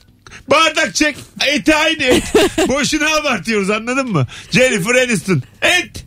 [0.52, 1.16] bardak çek
[1.48, 2.24] eti aynı et.
[2.68, 4.28] Boşuna abartıyoruz anladın mı?
[4.52, 6.06] Jennifer Aniston et.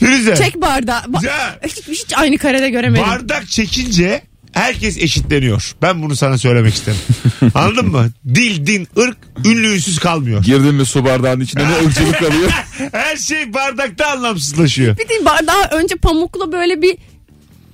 [0.00, 0.36] Firuze.
[0.36, 1.00] Çek bardağı.
[1.00, 1.58] Ba- Ya.
[1.66, 3.06] hiç, hiç aynı karede göremedim.
[3.06, 5.74] Bardak çekince herkes eşitleniyor.
[5.82, 6.98] Ben bunu sana söylemek isterim.
[7.54, 8.10] Anladın mı?
[8.34, 10.42] Dil, din, ırk, ünlü ünsüz kalmıyor.
[10.44, 12.50] Girdin mi su bardağının içine ne ırkçılık kalıyor.
[12.92, 14.98] Her şey bardakta anlamsızlaşıyor.
[14.98, 16.96] bir de bardağı önce pamukla böyle bir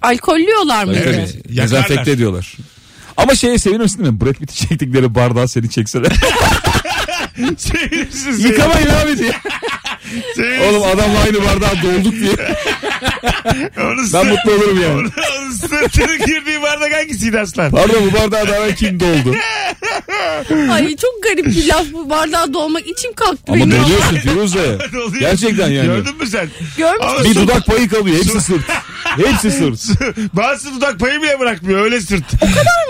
[0.02, 0.92] Alkollüyorlar mı?
[0.95, 1.04] Tabii.
[1.04, 1.62] Evet, yakarlar.
[1.62, 2.56] Dezenfekte ediyorlar.
[3.16, 4.21] Ama şeye sevinirsin değil mi?
[4.21, 6.12] Brad Pitt'i çektikleri bardağı seni çekseler.
[7.59, 8.38] Sevinirsin.
[8.49, 9.33] Yıkamayın abi diye.
[10.69, 12.37] Oğlum adamla aynı bardağa dolduk diye.
[13.81, 14.95] Onu Ben mutlu olurum yani.
[14.95, 15.09] Onu,
[15.41, 17.71] onu sırtını girdiği bardak hangisiydi aslan?
[17.71, 19.35] Pardon bu bardağa daha kim doldu?
[20.73, 23.71] Ay çok garip bir laf bu bardağa dolmak içim kalktı Ama benim.
[23.83, 24.79] doluyorsun Firuze.
[25.21, 25.87] Gerçekten yani.
[25.87, 26.49] Gördün mü sen?
[26.79, 28.17] Görmüş Ama Bir su- dudak payı kalıyor.
[28.17, 28.62] Hepsi sırt.
[29.17, 29.81] Hepsi sırt.
[30.33, 32.33] Bazısı dudak payı bile bırakmıyor öyle sırt.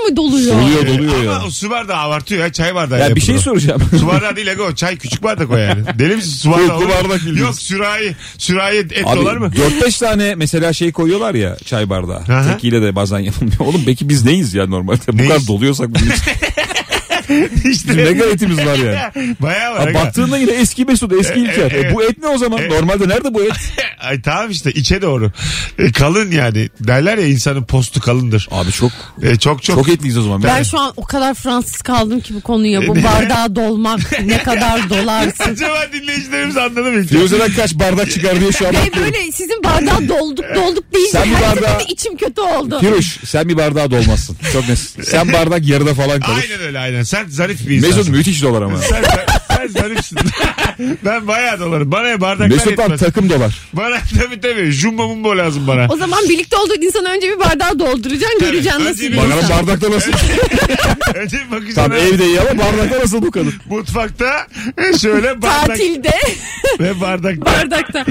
[0.08, 0.54] mı doluyor?
[0.62, 1.42] Doluyor doluyor Ama ya.
[1.46, 3.00] o su bardağı abartıyor ya çay bardağı.
[3.00, 3.82] Ya bir şey soracağım.
[4.00, 5.84] Su bardağı değil Ego çay küçük bardak o yani.
[5.98, 6.76] Deli misin su bardağı?
[6.76, 6.90] Olur mu?
[6.90, 7.40] bardak bildiğiniz.
[7.40, 8.16] Yok sürahi.
[8.38, 9.52] Sürahi et Abi dolar mı?
[9.80, 12.16] 4-5 tane mesela şey koyuyorlar ya çay bardağı.
[12.18, 12.52] Aha.
[12.52, 13.58] Tekiyle de bazen yapılmıyor.
[13.60, 15.00] Oğlum peki biz neyiz ya normalde?
[15.12, 15.28] Bu Neyiz?
[15.28, 16.32] kadar doluyorsak bunun için.
[17.64, 19.34] Bizim ne kadar etimiz var yani.
[19.40, 19.88] Bayağı var.
[19.94, 21.70] Ha, baktığında yine eski Mesut eski E, İlker.
[21.72, 22.62] e, E, bu et ne o zaman?
[22.62, 22.68] E.
[22.68, 23.52] Normalde nerede bu et?
[24.00, 25.32] Ay tamam işte içe doğru.
[25.78, 26.68] E, kalın yani.
[26.80, 28.48] Derler ya insanın postu kalındır.
[28.50, 29.76] Abi çok E, çok çok.
[29.76, 30.42] çok etliyiz o zaman.
[30.42, 32.86] Ben şu an o kadar Fransız kaldım ki bu konuya.
[32.88, 33.04] Bu Ne?
[33.04, 35.44] bardağa dolmak ne kadar dolarsın.
[35.52, 36.88] Acaba dinleyicilerimiz anladı mı?
[37.00, 37.08] İlker?
[37.18, 39.02] Firuze'den kaç bardak çıkar diye şu an bakıyorum.
[39.02, 42.80] böyle sizin bardağa dolduk dolduk deyince Sen bir her bardağa- seferinde içim kötü oldu.
[42.80, 44.36] Firuş sen bir bardağa dolmazsın.
[44.52, 44.78] Çok net.
[45.02, 46.44] Sen bardak yarıda falan kalır.
[46.50, 47.02] Aynen öyle aynen.
[47.02, 47.98] Sen zarif bir insansın.
[47.98, 48.78] Mesut müthiş dolar ama.
[48.78, 49.04] Sen,
[49.56, 50.18] sen zarifsin.
[51.04, 51.92] ben bayağı dolarım.
[51.92, 53.00] Bana bardaklar Mesut'tan yetmez.
[53.00, 53.58] takım dolar.
[53.72, 54.70] Bana tabii tabii.
[54.72, 55.86] Jumbo mumbo lazım bana.
[55.90, 59.66] O zaman birlikte olduğun insanı önce bir bardağa dolduracaksın göreceksin önce nasıl bir insan.
[59.66, 60.12] bardakta nasıl?
[61.14, 61.74] Önce bir bakacaksın.
[61.82, 61.98] Tam ha.
[61.98, 63.54] evde iyi ama bardakta nasıl bu kadın?
[63.70, 64.46] Mutfakta
[65.00, 66.12] şöyle bardak Tatilde
[66.80, 67.46] ve bardakta.
[67.46, 68.04] bardakta.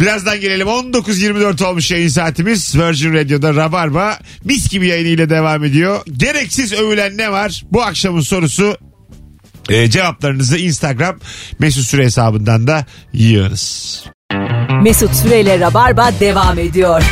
[0.00, 0.66] Birazdan gelelim.
[0.68, 2.78] 19.24 olmuş yayın saatimiz.
[2.78, 6.00] Virgin Radio'da Rabarba mis gibi yayınıyla devam ediyor.
[6.16, 7.62] Gereksiz övülen ne var?
[7.72, 8.76] Bu akşamın sorusu
[9.68, 11.16] e, cevaplarınızı Instagram
[11.58, 14.04] Mesut Süre hesabından da yığınız.
[14.82, 17.02] Mesut Süreyle Rabarba devam ediyor.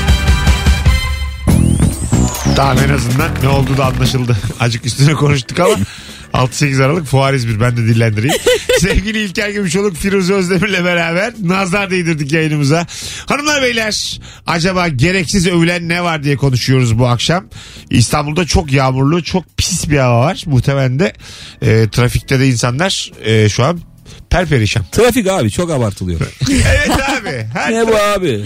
[2.57, 4.37] Tamam en azından ne olduğu da anlaşıldı.
[4.61, 5.75] Acık üstüne konuştuk ama
[6.35, 8.37] 6-8 Aralık Fuar İzmir ben de dillendireyim.
[8.79, 12.87] Sevgili İlker Gümüşoluk Firuze Özdemir'le beraber nazar değdirdik yayınımıza.
[13.27, 17.45] Hanımlar beyler acaba gereksiz övülen ne var diye konuşuyoruz bu akşam.
[17.91, 20.43] İstanbul'da çok yağmurlu çok pis bir hava var.
[20.47, 21.13] Muhtemelen de
[21.63, 23.81] e, trafikte de insanlar e, şu an
[24.31, 24.85] perperişan.
[24.93, 26.21] Trafik abi çok abartılıyor.
[26.51, 27.47] Evet abi.
[27.55, 28.45] Her, ne bu abi?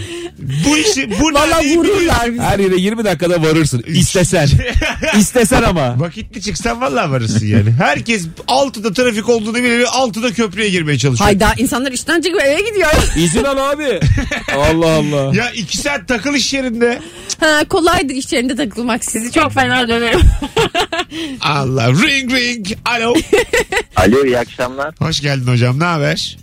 [0.66, 2.42] bu işi bu Valla vururlar bizi.
[2.42, 3.84] Her yere 20 dakikada varırsın.
[3.86, 4.48] İstesen.
[5.18, 6.00] İstesen ama.
[6.00, 7.70] Vakitli çıksan vallahi varırsın yani.
[7.70, 9.88] Herkes altıda trafik olduğunu biliyor.
[9.92, 11.24] Altıda köprüye girmeye çalışıyor.
[11.26, 12.90] Hayda insanlar işten çıkıp eve gidiyor.
[13.16, 14.00] İzin al abi.
[14.56, 15.36] Allah Allah.
[15.36, 17.00] Ya iki saat takıl iş yerinde.
[17.40, 20.20] ha, kolaydır iş yerinde takılmak sizi çok fena döverim.
[21.40, 22.66] Allah ring ring.
[22.84, 23.14] Alo.
[23.96, 24.94] Alo iyi akşamlar.
[24.98, 26.36] Hoş geldin hocam ne haber?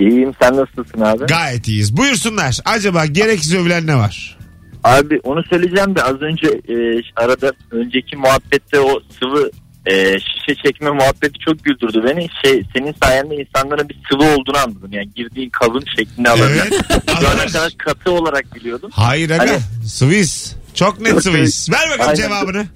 [0.00, 1.24] İyiyim sen nasılsın abi?
[1.26, 1.96] Gayet iyiyiz.
[1.96, 2.58] Buyursunlar.
[2.64, 4.38] Acaba gereksiz övülen ne var?
[4.84, 6.74] Abi onu söyleyeceğim de az önce e,
[7.16, 9.50] arada önceki muhabbette o sıvı
[9.86, 12.28] e, şişe çekme muhabbeti çok güldürdü beni.
[12.44, 14.92] Şey senin sayende insanların bir sıvı olduğunu anladım.
[14.92, 16.62] Yani girdiğin kabın şeklini alabilir.
[16.70, 17.02] Evet.
[17.20, 18.90] Şu ana kadar katı olarak biliyordum.
[18.94, 19.42] Hayır aga.
[19.42, 19.58] Alo.
[19.86, 20.54] Swiss.
[20.74, 21.70] Çok net Swiss.
[21.70, 22.14] Ver bakalım Aynen.
[22.14, 22.66] cevabını.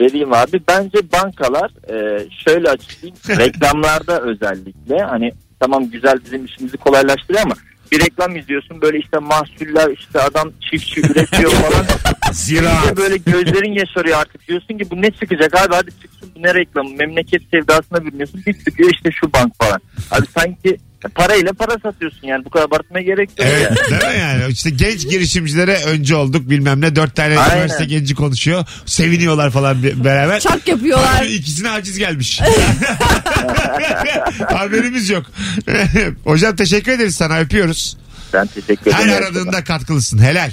[0.00, 0.60] Vereyim abi.
[0.68, 3.16] Bence bankalar e, şöyle açıklayayım.
[3.28, 7.54] reklamlarda özellikle hani tamam güzel bizim işimizi kolaylaştırıyor ama
[7.92, 11.86] bir reklam izliyorsun böyle işte mahsuller işte adam çiftçi üretiyor falan.
[12.32, 12.96] Ziraat.
[12.96, 16.90] böyle gözlerin yaşarıyor artık diyorsun ki bu ne çıkacak abi hadi çıksın bu ne reklamı
[16.96, 19.80] memleket sevdasına bilmiyorsun bir çıkıyor işte şu bank falan.
[20.10, 20.76] Abi sanki
[21.14, 24.00] parayla para satıyorsun yani bu kadar abartmaya gerek yok Evet yani.
[24.00, 24.52] değil mi yani?
[24.52, 26.96] İşte genç girişimcilere önce olduk bilmem ne.
[26.96, 27.54] Dört tane Aynen.
[27.56, 28.64] üniversite genci konuşuyor.
[28.86, 30.40] Seviniyorlar falan bir- beraber.
[30.40, 31.08] Çak yapıyorlar.
[31.12, 32.40] Halbuki ikisine aciz gelmiş.
[34.48, 35.26] Haberimiz yok.
[36.24, 37.96] Hocam teşekkür ederiz sana öpüyoruz.
[38.32, 39.24] Ben teşekkür Her ederim.
[39.24, 40.18] aradığında katkılısın.
[40.18, 40.50] Helal.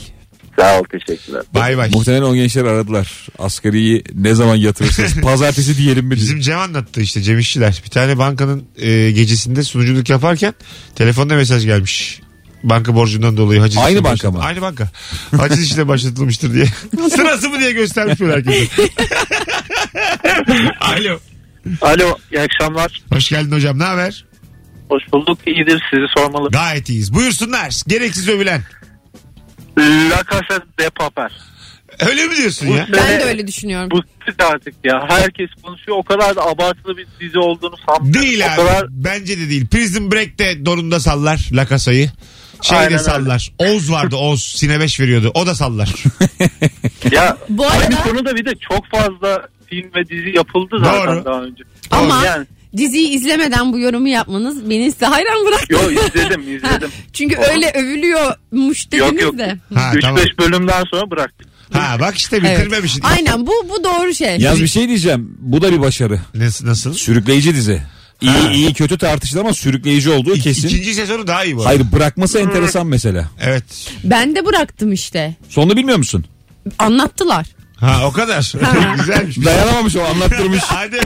[0.60, 1.42] Sağ ol teşekkürler.
[1.54, 1.90] Bay bay.
[1.94, 3.28] Muhtemelen o gençler aradılar.
[3.40, 5.16] Asgariyi ne zaman yatırırsınız?
[5.22, 6.16] Pazartesi diyelim mi?
[6.16, 7.82] Bizim Cem anlattı işte Cem İşçiler.
[7.86, 10.54] Bir tane bankanın e, gecesinde sunuculuk yaparken
[10.96, 12.20] telefonda mesaj gelmiş.
[12.64, 14.40] Banka borcundan dolayı haciz Aynı banka başlat- mı?
[14.44, 14.90] Aynı banka.
[15.38, 16.66] Haciz işlemi başlatılmıştır diye.
[17.16, 18.68] Sırası mı diye göstermiş böyle herkese.
[20.82, 21.20] Alo.
[21.82, 23.02] Alo iyi akşamlar.
[23.14, 24.26] Hoş geldin hocam ne haber?
[24.90, 25.40] Hoş bulduk.
[25.46, 26.50] İyidir sizi sormalı.
[26.52, 27.14] Gayet iyiyiz.
[27.14, 27.82] Buyursunlar.
[27.88, 28.62] Gereksiz övülen.
[29.78, 31.30] La Casa de Papel.
[32.10, 32.88] Öyle mi diyorsun ya?
[32.94, 33.90] Ben de öyle düşünüyorum.
[33.92, 35.06] Bu sık artık ya.
[35.10, 35.98] Herkes konuşuyor.
[35.98, 38.22] O kadar da abartılı bir dizi olduğunu sanmıyorum.
[38.22, 38.56] Değil o abi.
[38.56, 39.68] kadar Bence de değil.
[39.68, 42.10] Prison Break de donunda sallar La Casa'yı.
[42.62, 43.04] Şey Aynen de öyle.
[43.04, 43.52] sallar.
[43.58, 44.44] Oğuz vardı Oğuz.
[44.44, 45.32] Sine 5 veriyordu.
[45.34, 45.94] O da sallar.
[47.12, 51.26] ya Bu aynı arada konuda bir de çok fazla film ve dizi yapıldı zaten Doğru.
[51.26, 51.64] daha önce.
[51.92, 55.74] ama Yani diziyi izlemeden bu yorumu yapmanız beni size hayran bıraktı.
[55.74, 56.90] yo izledim Ha, izledim.
[57.14, 57.48] Çünkü Oğlum.
[57.50, 59.38] öyle övülüyormuş dediniz Yok yok.
[59.38, 59.58] de.
[59.74, 60.20] Ha, 3-5 tamam.
[60.40, 61.48] bölümden sonra bıraktık.
[61.72, 62.58] Ha bak işte Evet.
[62.60, 63.02] bitirmemişsin.
[63.02, 64.38] Aynen bu bu doğru şey.
[64.38, 65.38] Yaz bir şey diyeceğim.
[65.40, 66.20] Bu da bir başarı.
[66.36, 66.66] Nasıl?
[66.68, 66.94] nasıl?
[66.94, 67.82] Sürükleyici dizi.
[68.22, 68.52] İyi Ha.
[68.52, 70.68] iyi kötü tartışılır ama sürükleyici olduğu kesin.
[70.68, 71.70] İkinci sezonu daha iyi bu arada.
[71.70, 73.30] Hayır bırakması enteresan mesela.
[73.42, 73.64] Evet.
[74.04, 75.36] Ben de bıraktım işte.
[75.50, 76.26] Sonunu bilmiyor musun?
[76.80, 77.46] Anlattılar.
[77.80, 78.54] Ha o kadar.
[78.98, 79.46] Güzelmiş.
[79.46, 80.60] Dayanamamış o anlattırmış.
[80.68, 81.00] Hadi.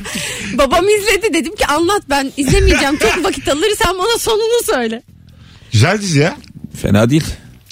[0.54, 5.04] Babam izledi dedim ki anlat ben izlemeyeceğim çok vakit alır sen bana sonunu söyle.
[5.72, 6.38] Güzel dizi ya.
[6.82, 7.24] Fena değil.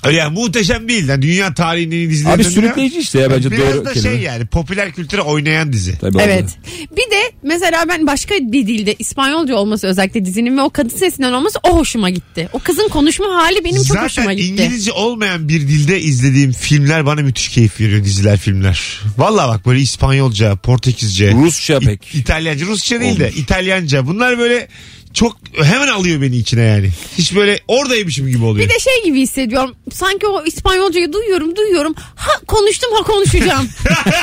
[0.06, 1.08] Yani muhteşem değil.
[1.08, 3.94] Yani dünya tarihinin en iyi dizilerinden Abi biri sürükleyici işte ya bence Biraz doğru da
[3.94, 4.14] kelime.
[4.16, 5.98] şey yani popüler kültüre oynayan dizi.
[6.02, 6.24] Tabii oldu.
[6.26, 6.46] Evet.
[6.92, 11.34] Bir de mesela ben başka bir dilde İspanyolca olması özellikle dizinin ve o kadın sesinden
[11.34, 12.50] olması o hoşuma gitti.
[12.54, 14.50] O kızın konuşma hali benim çok hoşuma Zaten gitti.
[14.64, 19.00] İngilizce olmayan bir dilde izlediğim filmler bana müthiş keyif veriyor diziler filmler.
[19.18, 22.16] Vallahi bak böyle İspanyolca, Portekizce, Rusça pek.
[22.16, 23.32] İ- İtalyanca, Rusça değil de.
[23.36, 24.08] İtalyanca.
[24.08, 24.68] Bunlar böyle
[25.14, 26.90] çok hemen alıyor beni içine yani.
[27.18, 28.70] Hiç böyle oradaymışım gibi oluyor.
[28.70, 29.76] Bir de şey gibi hissediyorum.
[29.94, 31.96] Sanki o İspanyolcayı duyuyorum duyuyorum.
[32.16, 33.70] Ha konuştum ha konuşacağım.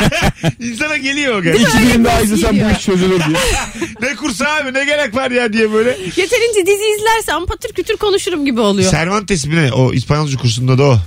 [0.60, 1.54] İnsana geliyor o gel.
[1.54, 2.70] İki birim daha izlesem bu Geliyor.
[2.70, 3.38] iş çözülür diye.
[4.00, 5.90] ne kursu abi ne gerek var ya diye böyle.
[6.16, 8.90] Yeterince dizi izlersem patır kütür konuşurum gibi oluyor.
[8.90, 9.72] Cervantes mi ne?
[9.72, 10.98] O İspanyolca kursunda da o.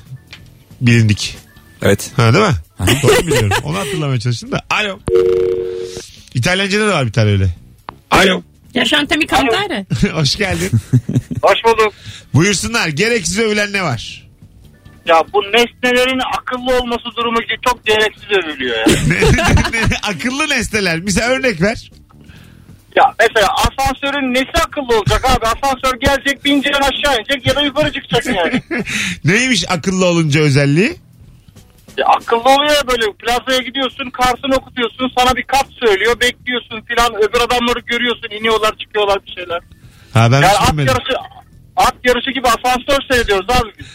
[0.81, 1.37] Bilindik.
[1.81, 2.11] Evet.
[2.15, 2.53] Ha değil mi?
[3.03, 3.51] Doğru biliyorum.
[3.63, 4.61] Onu hatırlamaya çalıştım da.
[4.69, 4.99] Alo.
[6.33, 7.55] İtalyanca'da da var bir tane öyle.
[8.11, 8.41] Alo.
[8.73, 9.85] Yaşantemi cantare.
[10.13, 10.71] Hoş geldin.
[11.41, 11.93] Hoş bulduk.
[12.33, 12.87] Buyursunlar.
[12.87, 14.29] Gereksiz övülen ne var?
[15.05, 18.85] Ya bu nesnelerin akıllı olması durumu çok gereksiz övülüyor ya.
[20.03, 20.99] Akıllı nesneler.
[20.99, 21.91] Mesela örnek ver.
[22.95, 25.45] ya mesela asansörün nesi akıllı olacak abi?
[25.45, 28.61] Asansör gelecek bineceksin aşağı inecek ya da yukarı çıkacak yani.
[29.25, 30.95] Neymiş akıllı olunca özelliği?
[31.99, 37.39] Ya akıllı oluyor böyle plazaya gidiyorsun kartını okutuyorsun sana bir kat söylüyor bekliyorsun filan öbür
[37.41, 39.59] adamları görüyorsun iniyorlar çıkıyorlar bir şeyler.
[40.13, 40.93] Ha ben Yani hiç at bilmedim.
[40.93, 41.13] yarışı
[41.75, 43.85] at yarışı gibi asansör seyrediyoruz abi biz.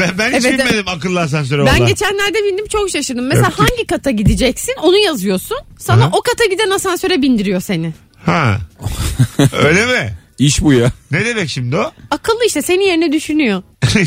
[0.00, 1.88] Ben, ben hiç Evet, bilmedim akıllı asansöre Ben valla.
[1.88, 3.26] geçenlerde bindim çok şaşırdım.
[3.26, 3.60] Mesela Öptük.
[3.70, 5.58] hangi kata gideceksin onu yazıyorsun.
[5.78, 6.10] Sana Aha.
[6.12, 7.92] o kata giden asansöre bindiriyor seni.
[8.26, 8.56] Ha.
[9.64, 10.14] Öyle mi?
[10.38, 10.92] İş bu ya.
[11.10, 11.92] Ne demek şimdi o?
[12.10, 13.62] Akıllı işte senin yerine düşünüyor.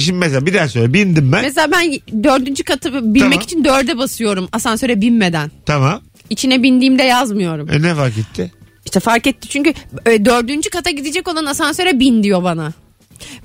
[0.00, 0.92] Şimdi mesela bir daha söyle.
[0.92, 1.42] Bindim ben.
[1.42, 1.92] Mesela ben
[2.24, 3.40] dördüncü katı binmek Tamam.
[3.40, 5.50] için dörde basıyorum asansöre binmeden.
[5.66, 6.00] Tamam.
[6.30, 7.70] İçine bindiğimde yazmıyorum.
[7.72, 8.52] E ne fark etti?
[8.84, 9.74] İşte fark etti çünkü
[10.06, 12.72] e, dördüncü kata gidecek olan asansöre bin diyor bana.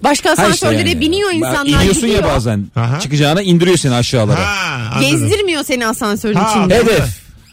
[0.04, 1.02] Başka Ha işte asansörlere yani.
[1.02, 2.24] biniyor Bak, insanlar İniyorsun gidiyor.
[2.24, 2.68] ya bazen.
[2.76, 3.00] Aha.
[3.00, 4.40] Çıkacağına indiriyor seni aşağılara.
[4.40, 5.10] Ha anladım.
[5.20, 6.76] Gezdirmiyor seni asansörün Ha, içinde.
[6.76, 7.04] Hedef.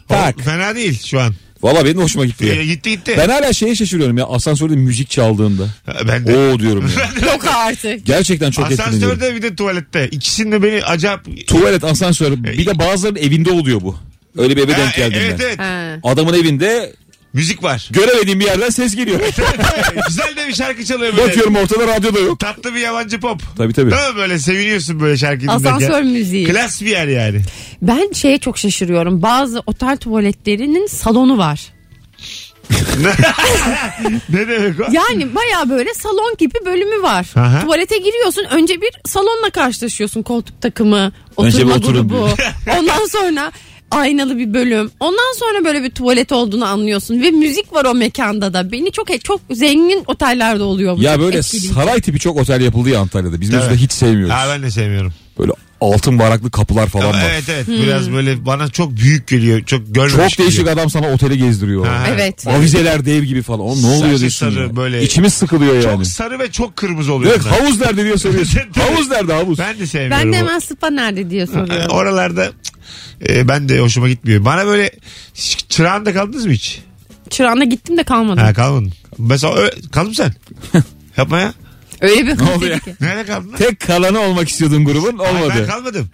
[0.09, 0.39] O Tak.
[0.41, 1.33] Fena değil şu an.
[1.63, 2.45] Valla benim de hoşuma gitti.
[2.45, 2.63] E, ya.
[2.65, 3.15] gitti gitti.
[3.17, 5.67] Ben hala şeye şaşırıyorum ya asansörde müzik çaldığında.
[6.07, 6.37] Ben de.
[6.37, 7.27] Oo diyorum ya.
[7.31, 8.05] Yok artık.
[8.05, 9.07] Gerçekten çok etkileniyorum.
[9.07, 10.07] Asansörde bir de tuvalette.
[10.11, 11.47] İkisinin de beni acayip...
[11.47, 12.43] Tuvalet, asansör.
[12.43, 13.97] Bir de bazılarının evinde oluyor bu.
[14.37, 15.45] Öyle bir eve Ha, denk geldim evet ben.
[15.45, 15.59] evet.
[15.59, 15.99] Ha.
[16.03, 16.93] Adamın evinde
[17.37, 17.89] Müzik var.
[17.91, 19.19] göremediğim bir yerden ses geliyor.
[20.07, 21.27] Güzel de bir şarkı çalıyor böyle.
[21.27, 22.39] Bakıyorum ortada radyo da yok.
[22.39, 23.41] Tatlı bir yabancı pop.
[23.57, 23.91] Tabii tabii.
[23.91, 25.65] Değil mi böyle seviniyorsun böyle şarkı dinlerken.
[25.65, 26.47] Asansör müziği.
[26.47, 27.41] Klas bir yer yani.
[27.81, 29.21] Ben şeye çok şaşırıyorum.
[29.21, 31.73] Bazı otel tuvaletlerinin salonu var.
[34.29, 34.83] ne demek o?
[34.91, 37.27] Yani baya böyle salon gibi bölümü var.
[37.35, 37.61] Aha.
[37.61, 42.29] Tuvalete giriyorsun önce bir salonla karşılaşıyorsun koltuk takımı, Önce bir oturma grubu.
[42.79, 43.51] Ondan sonra
[43.91, 44.91] aynalı bir bölüm.
[44.99, 48.71] Ondan sonra böyle bir tuvalet olduğunu anlıyorsun ve müzik var o mekanda da.
[48.71, 51.01] Beni çok çok zengin otellerde oluyor bu.
[51.01, 51.73] Ya Çok böyle etkileyici.
[51.73, 53.41] saray tipi çok otel yapıldı ya Antalya'da.
[53.41, 53.59] Biz Evet.
[53.63, 54.33] mesela hiç sevmiyoruz.
[54.35, 55.13] Ha ben de sevmiyorum.
[55.39, 57.23] Böyle altın baraklı kapılar falan var.
[57.31, 57.83] evet evet Hmm.
[57.83, 59.63] biraz böyle bana çok büyük geliyor.
[59.63, 60.77] Çok görmemiş Çok değişik geliyor.
[60.77, 61.85] adam sana oteli gezdiriyor.
[61.87, 62.03] Ha.
[62.13, 62.47] Evet.
[62.47, 63.59] Avizeler dev gibi falan.
[63.59, 64.75] O ne oluyor Saçı diyorsun sarı, ya.
[64.75, 65.83] böyle- İçimiz sıkılıyor yani.
[65.83, 67.31] Çok sarı ve çok kırmızı oluyor.
[67.31, 67.59] Evet bunlar.
[67.59, 68.61] havuz nerede diye soruyorsun.
[68.75, 69.59] Havuz nerede havuz?
[69.59, 70.17] Ben de sevmiyorum.
[70.25, 70.39] Ben de o.
[70.47, 71.91] hemen spa nerede diye soruyorum.
[71.91, 72.51] Oralarda
[73.29, 74.45] e, ben de hoşuma gitmiyor.
[74.45, 74.91] Bana böyle
[75.35, 76.79] hiç- çırağında kaldınız mı hiç?
[77.29, 78.43] Çırağına gittim de kalmadım.
[78.43, 78.91] Ha kalmadın.
[79.17, 80.33] Mesela ö- kaldın mı sen?
[81.17, 81.53] Yapma ya.
[82.01, 82.79] Öyle bir Ne oldu ya?
[82.79, 82.95] ki.
[83.01, 83.49] Nerede kaldın?
[83.49, 83.57] lan?
[83.57, 85.67] Tek kalanı olmak istiyordun grubun Ay, ben olmadı.
[85.67, 86.09] kalmadım.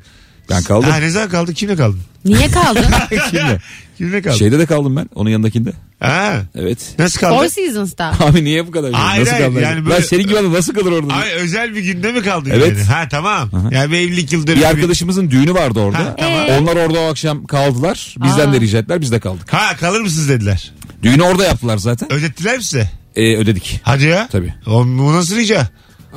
[0.49, 0.89] Ben kaldım.
[0.89, 1.53] Ha, ne zaman kaldın?
[1.53, 1.99] Kimle kaldın?
[2.25, 2.85] Niye kaldın?
[3.29, 3.61] Kimle?
[3.97, 4.37] Kimle kaldın?
[4.37, 5.09] Şeyde de kaldım ben.
[5.15, 5.71] Onun yanındakinde.
[5.99, 6.77] Ha, Evet.
[6.99, 7.47] nasıl Four kaldın?
[7.47, 8.09] Seasons'ta.
[8.19, 8.91] Abi niye bu kadar?
[8.93, 9.59] Hayır, nasıl hayır, kaldın?
[9.61, 11.13] yani böyle- Lan senin gibi adam nasıl kalır orada?
[11.13, 12.67] Ay özel bir günde mi kaldın Evet.
[12.77, 12.83] yani?
[12.83, 13.49] Ha tamam.
[13.71, 14.61] Yani bir evlilik yıl dönümü.
[14.61, 15.99] bir arkadaşımızın düğünü vardı orada.
[15.99, 16.45] Ha, tamam.
[16.49, 18.15] Onlar orada o akşam kaldılar.
[18.23, 18.53] Bizden Aa.
[18.53, 19.01] de rica ettiler.
[19.01, 19.53] Biz de kaldık.
[19.53, 20.71] Ha kalır mısınız dediler.
[21.03, 22.13] Düğünü orada yaptılar zaten.
[22.13, 22.89] Ödettiler mi size?
[23.15, 23.79] Ee, ödedik.
[23.83, 24.27] Hadi ya.
[24.31, 24.53] Tabii.
[24.67, 25.67] O, bu nasıl rica?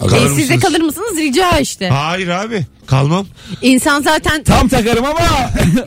[0.01, 0.61] Kalır E, siz de mısınız?
[0.63, 1.17] kalır mısınız?
[1.19, 1.89] Rica işte.
[1.89, 2.67] Hayır abi.
[2.87, 3.27] Kalmam.
[3.63, 5.19] İnsan zaten Tam takarım ama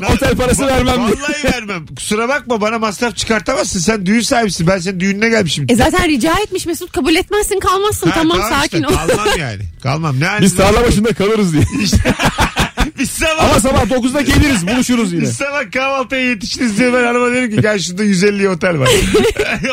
[0.14, 0.96] otel parası vermem.
[0.96, 1.08] diye.
[1.08, 1.86] Vallahi vermem.
[1.96, 3.80] Kusura bakma bana masraf çıkartamazsın.
[3.80, 4.68] Sen düğün sahibisin.
[4.68, 5.66] Ben senin düğününe gelmişim.
[5.70, 8.94] E zaten rica etmiş Mesut kabul etmezsin kalmazsın Ha, tamam, işte, sakin ol.
[8.94, 9.62] Kalmam yani.
[9.84, 10.20] Kalmam.
[10.20, 11.64] Ne Biz tarla başında kalırız diye.
[13.00, 15.22] Biz sabah, ama sabah 9'da geliriz buluşuruz yine.
[15.22, 18.90] biz sabah kahvaltıya yetişiriz diye ben araba dedim ki gel şurada 150 otel var.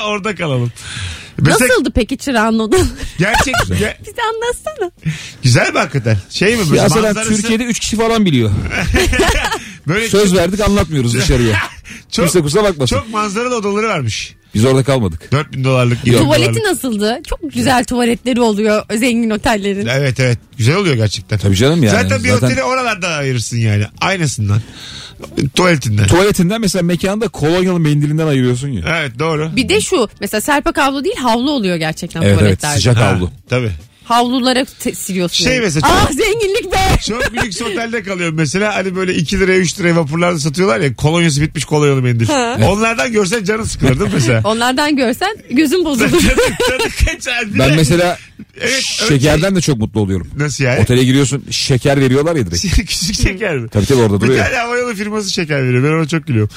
[0.07, 0.73] Orada kalalım.
[1.39, 2.87] Mesela Nasıldı peki çırağın odaları?
[3.19, 4.91] gerçek ge- Bize anlatsana.
[5.43, 6.19] güzel mi hakikaten?
[6.31, 7.37] Şey mi böyle Ya mesela manzarası?
[7.37, 8.51] Türkiye'de 3 kişi falan biliyor.
[9.89, 11.57] Böyle Söz verdik anlatmıyoruz dışarıya.
[12.11, 12.97] çok, Kimse kusura bakmasın.
[12.97, 14.35] çok manzaralı odaları varmış.
[14.57, 15.33] Biz orada kalmadık.
[15.33, 15.99] 4000 dolarlık.
[16.07, 16.65] 7000 Tuvaleti dolarlık.
[16.65, 17.19] nasıldı?
[17.27, 19.87] Çok güzel tuvaletleri oluyor zengin otellerin.
[19.87, 20.39] Evet evet.
[20.59, 21.39] Güzel oluyor gerçekten.
[21.39, 22.03] Tabii canım yani.
[22.03, 23.85] Zaten bir oteli oralarda ayırırsın yani.
[24.01, 24.61] Aynısından.
[25.55, 26.07] Tuvaletinden.
[26.07, 28.83] Tuvaletinden mesela mekanda kolonyalı mendilinden ayırıyorsun ya.
[29.01, 29.57] evet doğru.
[29.57, 32.75] Bir de şu mesela serpak havlu değil havlu oluyor gerçekten Evet evet tuvaletlerde.
[32.77, 33.31] sıcak Ha, havlu.
[33.49, 33.71] Tabii.
[34.05, 35.45] Havlulara te- siliyorsun.
[35.45, 35.63] Şey yani.
[35.65, 36.77] mesela Ah çok- zenginlik be.
[37.09, 38.75] Çok lüks otelde kalıyorum mesela.
[38.75, 40.95] Hani böyle 2 liraya 3 liraya vapurlarda satıyorlar ya.
[40.95, 42.29] Kolonyası bitmiş kolonyalı mendil.
[42.65, 44.41] Onlardan görsen canın sıkılır değil mi mesela?
[44.45, 46.11] Onlardan görsen gözün bozulur.
[46.11, 46.21] tadı,
[46.69, 47.55] tadı kaçar.
[47.55, 48.19] Bir Ben mesela
[48.61, 50.29] Evet, şekerden de çok mutlu oluyorum.
[50.37, 50.81] Nasıl yani?
[50.81, 52.63] Otele giriyorsun şeker veriyorlar ya direkt.
[52.77, 53.69] Küçük şeker mi?
[53.69, 54.45] Tabii tabii orada Bir duruyor.
[54.45, 55.85] tane havayolu firması şeker veriyor.
[55.85, 56.51] Ben ona çok gülüyorum.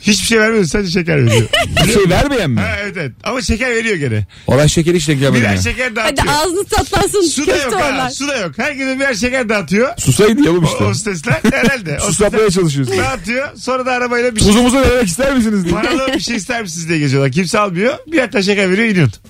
[0.00, 1.48] Hiçbir şey vermiyor sadece şeker veriyor.
[1.86, 2.60] Bir şey vermeyen mi?
[2.60, 3.12] ha, evet evet.
[3.24, 4.26] Ama şeker veriyor gene.
[4.46, 5.62] O ben şeker hiç denk gelmedim Birer ya.
[5.62, 6.34] şeker Hadi dağıtıyor.
[6.34, 7.22] ağzını tatlansın.
[7.22, 7.88] Su da yok köfte ha.
[7.88, 8.10] oralar.
[8.10, 8.52] Su da yok.
[8.56, 9.48] Herkese birer şeker
[9.80, 9.98] dağıtıyor.
[9.98, 10.84] Susaydı O işte.
[10.84, 11.98] hostesler herhalde.
[12.06, 12.98] Suslatmaya çalışıyorsun.
[12.98, 13.56] Dağıtıyor.
[13.56, 15.74] Sonra da arabayla bir şey Tuzumuzu vermek ister misiniz diye.
[15.74, 17.32] Paralı bir şey ister misiniz diye geziyorlar.
[17.32, 17.94] Kimse almıyor.
[18.06, 19.22] Bir hatta şeker veriyor iniyorsun.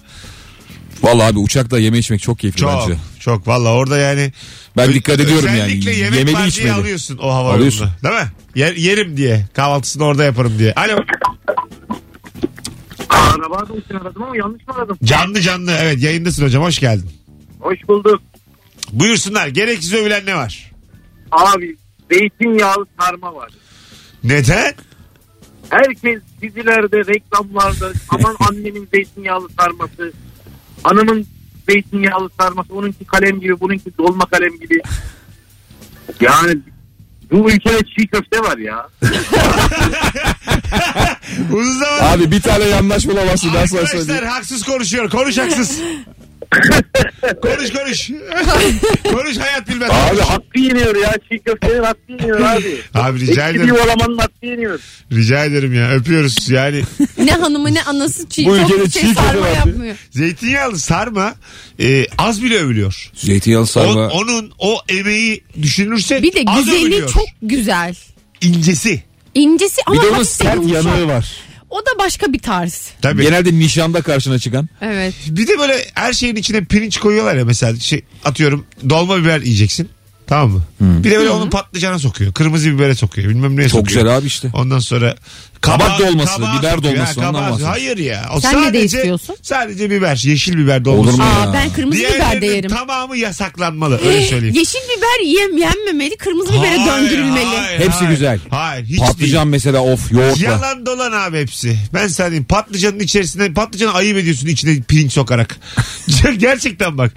[1.02, 2.98] Vallahi abi uçakta yeme içmek çok keyifli Çok bence.
[3.20, 4.32] çok valla orada yani.
[4.76, 5.62] Ben dikkat ediyorum yani.
[5.62, 6.72] Özellikle yemek Yemeli içmeli.
[6.72, 7.84] alıyorsun o hava Alıyorsun.
[7.84, 8.02] yolunda.
[8.02, 8.32] Değil mi?
[8.54, 9.46] Yer, yerim diye.
[9.54, 10.74] Kahvaltısını orada yaparım diye.
[10.74, 10.98] Alo.
[13.10, 14.98] Araba için aradım ama yanlış mı aradım?
[15.04, 15.72] Canlı canlı.
[15.82, 16.62] Evet yayındasın hocam.
[16.64, 17.10] Hoş geldin.
[17.60, 18.22] Hoş bulduk.
[18.92, 19.48] Buyursunlar.
[19.48, 20.70] Gereksiz övülen ne var?
[21.30, 21.76] Abi
[22.10, 23.50] zeytinyağlı sarma var.
[24.24, 24.74] Neden?
[25.70, 30.12] Herkes dizilerde, reklamlarda aman annemin zeytinyağlı sarması,
[30.82, 31.26] hanımın
[31.68, 34.80] zeytinyağlı sarması, onunki kalem gibi, bununki dolma kalem gibi.
[36.20, 36.58] Yani
[37.30, 38.88] bu ülkede çiğ köfte var ya.
[41.52, 45.10] Uzun zaman Abi bir tane yanlış bulamazsın Arkadaşlar haksız konuşuyor.
[45.10, 45.78] Konuş haksız.
[47.42, 48.10] konuş konuş.
[49.12, 49.90] konuş hayat bilmez.
[49.90, 51.14] Abi hakkı yeniyor ya.
[51.30, 52.78] Çiğ köftenin hakkı yeniyor abi.
[52.94, 53.66] Abi rica ederim.
[53.66, 54.80] bir olamanın hakkı yeniyor.
[55.12, 55.90] Rica ederim ya.
[55.90, 56.48] Öpüyoruz.
[56.50, 56.82] Yani
[57.24, 58.46] Ne hanımı ne anası çiğ.
[58.46, 59.52] Bu çok ülkede şey çiğ köfte sarma var.
[59.56, 59.96] yapmıyor.
[60.10, 61.34] zeytinyağlı sarma
[61.80, 63.10] e, az bile övülüyor.
[63.14, 64.08] Zeytinyağlı O- sarma.
[64.08, 67.08] onun o emeği düşünürse Bir de az güzeli övülüyor.
[67.10, 67.94] çok güzel.
[68.40, 69.02] incesi.
[69.42, 70.84] İncesi ama Bir de onun hafif de sert yumuşak.
[70.84, 71.32] yanığı var.
[71.70, 72.90] O da başka bir tarz.
[73.02, 73.22] Tabii.
[73.22, 74.68] Genelde nişanda karşına çıkan.
[74.80, 75.14] Evet.
[75.28, 79.88] Bir de böyle her şeyin içine pirinç koyuyorlar ya mesela şey atıyorum dolma biber yiyeceksin.
[80.26, 80.62] Tamam mı?
[80.80, 82.32] Bir de böyle onu patlıcana sokuyor.
[82.32, 83.28] Kırmızı bibere sokuyor.
[83.28, 84.00] Bilmem neye Çok sokuyor.
[84.02, 84.50] güzel abi işte.
[84.54, 85.16] Ondan sonra
[85.60, 87.68] Kabak dolması, kabağa biber dolması, kabağa- bahsediyor.
[87.68, 88.28] Hayır ya.
[88.34, 89.36] O Sen ne de sadece, istiyorsun?
[89.42, 90.20] Sadece biber.
[90.24, 91.10] Yeşil biber dolması.
[91.10, 91.52] Olur mu Aa ya?
[91.54, 92.70] ben kırmızı biber de yerim.
[92.70, 94.00] tamamı yasaklanmalı.
[94.06, 94.54] Öyle söyleyeyim.
[94.58, 97.44] Yeşil biber yem, yenmemeli, kırmızı bibere Hayır, döndürülmeli.
[97.44, 98.10] hayır, Hepsi hayır.
[98.10, 98.38] güzel.
[98.50, 99.50] Hayır hiç Patlıcan değil.
[99.50, 100.46] mesela of yoğurtla.
[100.46, 101.76] Yalan dolan abi hepsi.
[101.94, 105.56] Ben sana patlıcanın içerisine patlıcanı ayıp ediyorsun içine pirinç sokarak.
[106.38, 107.12] Gerçekten bak.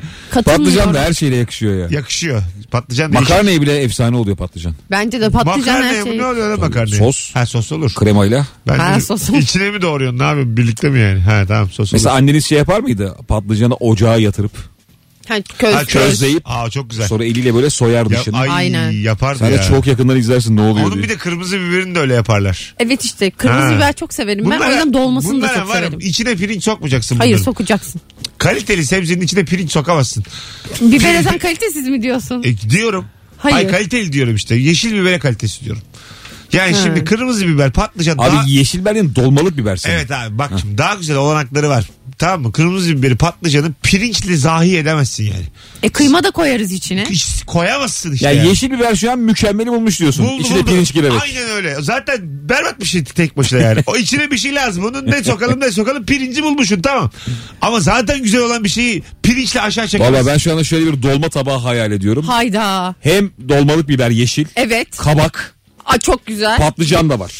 [0.45, 1.87] Patlıcan da her şeyle yakışıyor ya.
[1.97, 2.41] yakışıyor.
[2.71, 3.29] Patlıcan değişik.
[3.29, 4.75] Makarnaya bile efsane oluyor patlıcan.
[4.91, 6.17] Bence de patlıcan Makarnaya her şey.
[6.17, 6.97] Ne oluyor lan makarnaya?
[6.97, 7.33] Sos.
[7.35, 7.91] Ha sos olur.
[7.95, 8.30] Kremayla.
[8.67, 9.37] Ben Ha, de- sos olur.
[9.37, 11.19] İçine mi doğruyorsun ne yapayım birlikte mi yani?
[11.19, 13.15] Ha tamam sos Mesela anneniz şey yapar mıydı?
[13.27, 14.51] Patlıcanı ocağa yatırıp
[15.27, 15.93] Ha, köz, Ha, köz.
[15.93, 17.07] közleyip Aa çok güzel.
[17.07, 18.37] sonra eliyle böyle soyar Ya, dışını.
[18.37, 18.91] ay, Aynen.
[18.91, 19.57] yapardı Sen ya.
[19.57, 21.03] de çok yakından izlersin ne oluyor Onun diye.
[21.03, 22.75] bir de kırmızı biberini de öyle yaparlar.
[22.79, 23.75] Evet işte kırmızı Ha.
[23.75, 24.49] biber çok severim.
[24.51, 25.99] ben o yüzden dolmasını da bunlara çok var ya, severim.
[25.99, 27.43] İçine pirinç sokmayacaksın Hayır bunların.
[27.43, 28.01] sokacaksın.
[28.37, 30.23] Kaliteli sebzenin içine pirinç sokamazsın.
[30.81, 32.43] Bibere sen kalitesiz mi diyorsun?
[32.43, 33.05] E, diyorum.
[33.37, 33.55] Hayır.
[33.55, 34.55] Ay kaliteli diyorum işte.
[34.55, 35.81] Yeşil bibere kalitesi diyorum.
[36.53, 38.43] Yani şimdi kırmızı biber patlıcan Abi daha...
[38.47, 39.93] yeşil biberin dolmalık biber senin.
[39.93, 41.85] Evet abi bak şimdi daha güzel olanakları var.
[42.17, 42.51] Tamam mı?
[42.51, 45.45] Kırmızı biberi patlıcanı pirinçle zahi edemezsin yani.
[45.83, 47.05] E kıyma da koyarız içine.
[47.09, 48.27] Hiç koyamazsın işte.
[48.27, 48.47] Yani yani.
[48.47, 50.27] yeşil biber şu an mükemmeli bulmuş diyorsun.
[50.27, 50.65] Buldu, İçine buldu.
[50.65, 51.21] pirinç girerek.
[51.21, 51.75] Aynen öyle.
[51.81, 53.83] Zaten berbat bir şey tek başına yani.
[53.85, 54.85] o içine bir şey lazım.
[54.85, 57.11] Onun ne sokalım ne sokalım pirinci bulmuşsun tamam.
[57.61, 60.25] Ama zaten güzel olan bir şeyi pirinçle aşağı çekemezsin.
[60.25, 62.23] Valla ben şu anda şöyle bir dolma tabağı hayal ediyorum.
[62.25, 62.95] Hayda.
[62.99, 64.97] Hem dolmalık biber yeşil, Evet.
[64.97, 65.55] kabak,
[65.85, 66.57] Aa, çok güzel.
[66.57, 67.33] patlıcan da var.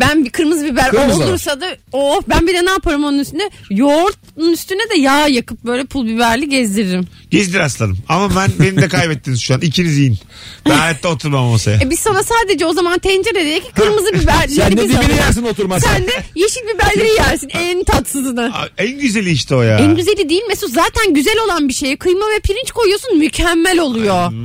[0.00, 3.50] Ben bir kırmızı biber Kırmızı olursa da oh ben bir de ne yaparım onun üstüne?
[3.70, 7.06] Yoğurtun üstüne de yağ yakıp böyle pul biberli gezdiririm.
[7.30, 7.98] Gezdir aslanım.
[8.08, 9.60] Ama ben beni de kaybettiniz şu an.
[9.60, 10.18] İkiniz yiyin.
[10.66, 11.78] Ben hayatta oturmam masaya.
[11.80, 15.16] E biz sana sadece o zaman tenceredeki kırmızı biberleri Sen ne biz dibini alırız.
[15.16, 15.90] yersin oturmazsan.
[15.94, 18.52] Sen de yeşil biberleri yersin en tatsızını.
[18.54, 19.78] Aa, En güzeli işte o ya.
[19.78, 24.32] En güzeli değil Mesut zaten güzel olan bir şeye kıyma ve pirinç koyuyorsun mükemmel oluyor.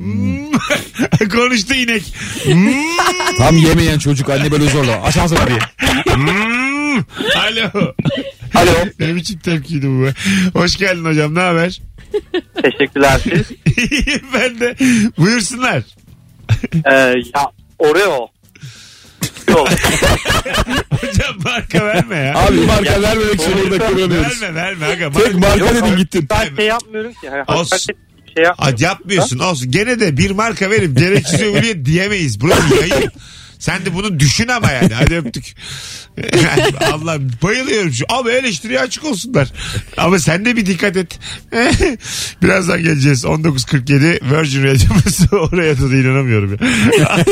[1.32, 2.02] Konuştu inek.
[3.38, 5.02] Tam yemeyen çocuk anne böyle zorla.
[5.02, 5.58] Aç ağzını diye.
[6.14, 6.98] Hmm.
[7.36, 7.92] Alo.
[8.54, 8.74] Alo.
[9.00, 10.14] ne biçim tepkiydi bu be?
[10.54, 11.80] Hoş geldin hocam ne haber?
[12.62, 13.46] Teşekkürler siz.
[14.34, 14.76] Ben de.
[15.18, 15.82] Buyursunlar.
[16.90, 17.46] Ee, ya
[17.78, 18.28] Oreo.
[19.48, 19.68] Yok.
[20.90, 22.38] Hocam marka verme ya.
[22.38, 24.42] Abi marka vermemek için orada kullanıyoruz.
[24.42, 24.86] verme verme.
[24.86, 26.26] Aga, Tek marka- dedin gittin.
[26.30, 27.30] Ben şey yapmıyorum ki.
[27.48, 27.94] Olsun.
[28.36, 28.54] Şey yap.
[28.58, 29.70] Hadi yapmıyorsun olsun.
[29.70, 32.40] Gene de bir marka verip gereksiz övülüyor diyemeyiz.
[32.40, 33.12] Burası yayın.
[33.60, 34.94] Sen de bunu düşün ama yani.
[34.94, 35.54] Hadi öptük.
[36.92, 38.04] Allah bayılıyorum şu.
[38.08, 39.48] Ama eleştiriye açık olsunlar.
[39.96, 41.18] Ama sen de bir dikkat et.
[42.42, 43.24] Birazdan geleceğiz.
[43.24, 45.32] 19.47 Virgin Radio'muz.
[45.52, 46.56] Oraya da, da inanamıyorum.
[46.98, 47.24] Ya.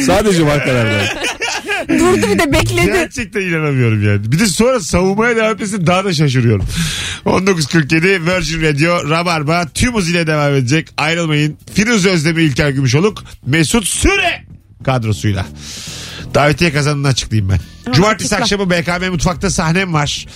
[0.06, 1.04] Sadece markalarda.
[1.88, 2.86] Durdu bir de bekledi.
[2.86, 4.32] Gerçekten inanamıyorum yani.
[4.32, 6.66] Bir de sonra savunmaya devam etmesine daha da şaşırıyorum.
[7.26, 10.88] 19.47 Virgin Radio Rabarba tüm hızıyla devam edecek.
[10.96, 11.56] Ayrılmayın.
[11.74, 14.49] Firuze Özdemir İlker Gümüşoluk Mesut Süre
[14.84, 15.46] kadrosuyla.
[16.34, 17.92] Davetiye kazanını açıklayayım ben.
[17.92, 18.44] Cumartesi açıkla.
[18.44, 20.26] akşamı BKM Mutfak'ta sahnem var.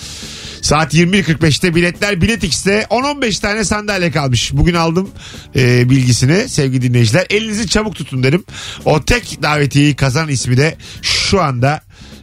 [0.62, 4.52] Saat 21.45'te biletler Bilet X'te 10-15 tane sandalye kalmış.
[4.52, 5.10] Bugün aldım
[5.56, 7.26] e, bilgisini sevgili dinleyiciler.
[7.30, 8.44] Elinizi çabuk tutun derim.
[8.84, 11.80] O tek davetiyeyi kazan ismi de şu anda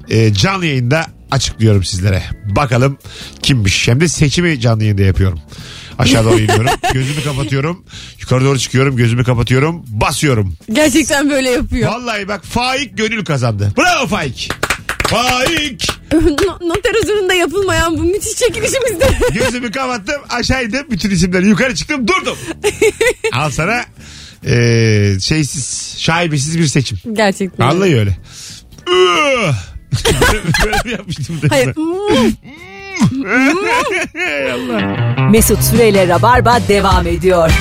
[0.09, 2.23] e, canlı yayında açıklıyorum sizlere.
[2.55, 2.97] Bakalım
[3.41, 3.87] kimmiş.
[3.87, 5.39] Hem de seçimi canlı yayında yapıyorum.
[5.99, 6.67] Aşağı doğru iniyorum.
[6.93, 7.85] Gözümü kapatıyorum.
[8.19, 8.95] Yukarı doğru çıkıyorum.
[8.97, 9.83] Gözümü kapatıyorum.
[9.87, 10.53] Basıyorum.
[10.73, 11.91] Gerçekten böyle yapıyor.
[11.91, 13.73] Vallahi bak Faik gönül kazandı.
[13.77, 14.51] Bravo Faik.
[15.07, 15.87] Faik.
[16.13, 19.17] No- Noter huzurunda yapılmayan bu müthiş çekilişimizde.
[19.33, 22.37] Gözümü kapattım aşağı indim bütün isimleri yukarı çıktım durdum.
[23.33, 23.85] Al sana
[24.45, 26.97] eee, şeysiz şaibesiz bir seçim.
[27.13, 27.67] Gerçekten.
[27.67, 28.17] Vallahi öyle.
[28.89, 29.53] Üh!
[30.65, 31.39] böyle, mi yapmıştım?
[31.49, 31.67] Hayır.
[31.67, 32.33] ben?
[35.31, 37.51] Mesut Süreyle Rabarba devam ediyor.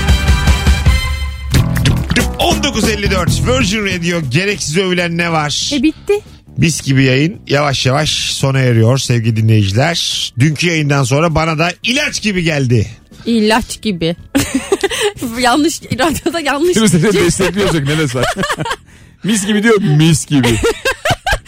[2.39, 5.69] 19.54 Virgin Radio gereksiz övülen ne var?
[5.73, 6.13] E bitti.
[6.57, 10.33] Mis gibi yayın yavaş yavaş sona eriyor sevgili dinleyiciler.
[10.39, 12.87] Dünkü yayından sonra bana da ilaç gibi geldi.
[13.25, 14.15] İlaç gibi.
[15.39, 16.73] yanlış radyoda yanlış.
[16.73, 18.25] Şimdi seni destekliyorsun ne var.
[19.23, 20.59] mis gibi diyor mis gibi.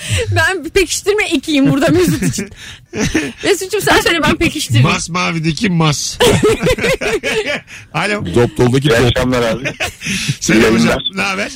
[0.35, 2.49] ben pekiştirme ekiyim burada Mesut için.
[3.43, 4.87] Mesut'cum sen söyle ben pekiştireyim.
[4.87, 6.17] Mas mavideki mas.
[7.93, 8.25] Alo.
[8.35, 9.05] Dop doldaki İyi dop.
[9.05, 9.73] akşamlar abi.
[10.39, 10.99] Selam hocam.
[11.15, 11.51] Ne haber?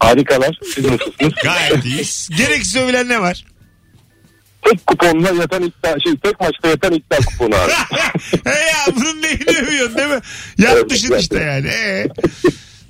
[0.00, 0.58] Harikalar.
[0.74, 1.32] Siz nasılsınız?
[1.44, 2.28] Gayet iyiyiz.
[2.36, 3.44] Gereksiz övülen ne var?
[4.70, 7.72] tek kuponla yatan iddia, şey tek maçta yatan iddia kuponu abi.
[8.44, 10.20] He ya bunun neyini övüyorsun değil mi?
[10.58, 11.68] Yapmışsın Evet, işte yani.
[11.68, 12.08] Ee,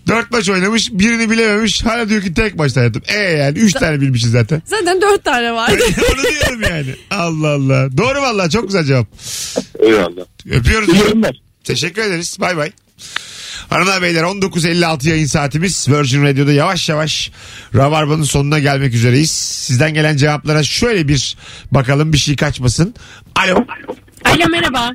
[0.06, 3.02] dört maç oynamış birini bilememiş hala diyor ki tek maçta yaptım.
[3.08, 4.62] E yani üç tane bilmişiz zaten.
[4.66, 5.82] Zaten dört tane vardı.
[6.14, 6.94] Onu diyorum yani.
[7.10, 7.96] Allah Allah.
[7.96, 9.06] Doğru vallahi çok güzel cevap.
[9.78, 10.24] Eyvallah.
[10.50, 10.88] Öpüyoruz.
[10.88, 11.36] Yayınlar.
[11.64, 12.36] Teşekkür ederiz.
[12.40, 12.72] Bay bay.
[13.70, 17.32] Hanımlar beyler 19.56 yayın saatimiz Virgin Radio'da yavaş yavaş
[17.74, 19.30] Rabarba'nın sonuna gelmek üzereyiz.
[19.30, 21.36] Sizden gelen cevaplara şöyle bir
[21.70, 22.94] bakalım bir şey kaçmasın.
[23.34, 23.64] Alo.
[24.24, 24.90] Alo merhaba.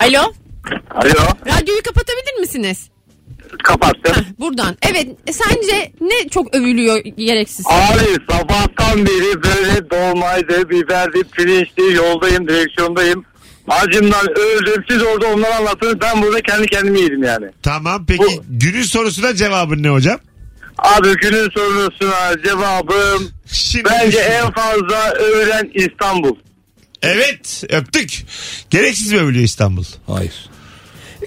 [0.00, 0.32] Alo.
[0.90, 1.28] Alo.
[1.46, 2.88] Radyoyu kapatabilir misiniz?
[3.64, 4.14] Kapattım.
[4.14, 4.76] Heh, buradan.
[4.82, 7.66] Evet e, sence ne çok övülüyor gereksiz?
[7.66, 13.24] Abi sabahtan beri böyle dolmaydı, biberdi, pirinçli, yoldayım, direksiyondayım.
[13.68, 14.84] Acımdan öldüm.
[14.90, 16.00] Siz orada onları anlattınız.
[16.00, 17.46] Ben burada kendi kendimi yedim yani.
[17.62, 20.18] Tamam peki Bu- günün sorusuna cevabın ne hocam?
[20.78, 26.36] Abi günün sorusuna cevabım Şimdi bence en fazla övülen İstanbul.
[27.02, 28.24] Evet öptük.
[28.70, 29.84] Gereksiz mi övülüyor İstanbul?
[30.06, 30.32] Hayır.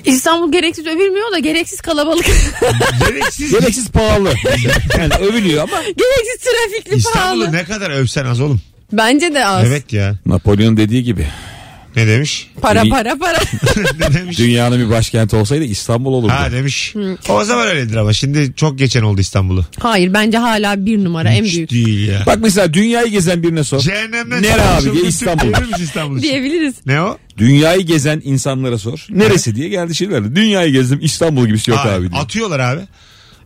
[0.06, 2.26] İstanbul gereksiz övülmüyor da gereksiz kalabalık.
[3.08, 3.52] Gereksiz.
[3.52, 4.34] Gereksiz pahalı.
[4.98, 5.82] Yani övülüyor ama.
[5.82, 7.52] gereksiz trafikli İstanbul'u pahalı.
[7.58, 8.62] ne kadar övsen az oğlum.
[8.92, 9.66] Bence de az.
[9.68, 10.16] Evet ya.
[10.26, 11.28] Napolyon dediği gibi.
[11.96, 12.52] Ne demiş?
[12.62, 13.38] Para para para.
[14.00, 14.40] ne demiş?
[14.40, 16.32] Dünyanın bir başkenti olsaydı İstanbul olurdu.
[16.34, 16.96] Ha demiş.
[17.30, 19.66] O zaman öyledir ama şimdi çok geçen oldu İstanbul'u.
[19.80, 22.24] Hayır bence hala bir numara en Hiç büyük değil ya.
[22.26, 23.80] Bak mesela dünyayı gezen birine sor.
[23.80, 25.80] Cehennemden Nere abi olmuş İstanbul.
[25.80, 26.76] İstanbul diyebiliriz.
[26.86, 27.18] Ne o?
[27.38, 29.08] Dünyayı gezen insanlara sor.
[29.10, 30.36] Neresi diye geldi şey verdi.
[30.36, 32.22] Dünyayı gezdim İstanbul gibisi yok Aa, abi diye.
[32.22, 32.82] Atıyorlar abi.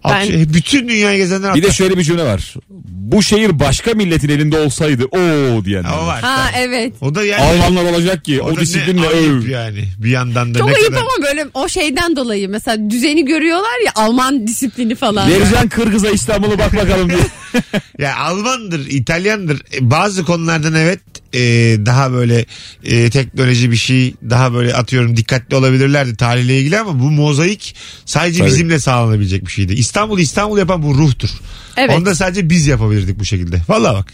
[0.10, 0.54] Ben-.
[0.54, 2.54] Bütün dünyayı gezenler Bir de şöyle bir cümle var.
[2.90, 5.98] Bu şehir başka milletin elinde olsaydı o diyenler.
[6.04, 6.22] O var.
[6.22, 6.94] Ha evet.
[7.02, 7.42] O da yani.
[7.42, 9.18] Almanlar olacak ki o, o, disiplinle öv.
[9.18, 9.84] ayıp yani.
[9.98, 11.02] Bir yandan da Çok ne ayıp kadar.
[11.02, 15.30] ama böyle o şeyden dolayı mesela düzeni görüyorlar ya Alman disiplini falan.
[15.30, 17.20] Vereceksin Kırgız'a İstanbul'u bak bakalım diye.
[18.00, 19.62] Ya Almandır, İtalyandır.
[19.74, 21.00] E, Bazı konulardan evet
[21.34, 21.40] e,
[21.86, 22.46] daha böyle
[22.84, 28.40] e, teknoloji bir şey daha böyle atıyorum dikkatli olabilirlerdi tarihle ilgili ama bu mozaik sadece
[28.40, 28.50] Tabii.
[28.50, 29.74] bizimle sağlanabilecek bir şeydi.
[29.74, 31.30] İstanbul İstanbul yapan bu ruhtur.
[31.78, 31.96] Evet.
[31.98, 33.62] Onu da sadece biz yapabilirdik bu şekilde.
[33.70, 34.14] Vallahi bak.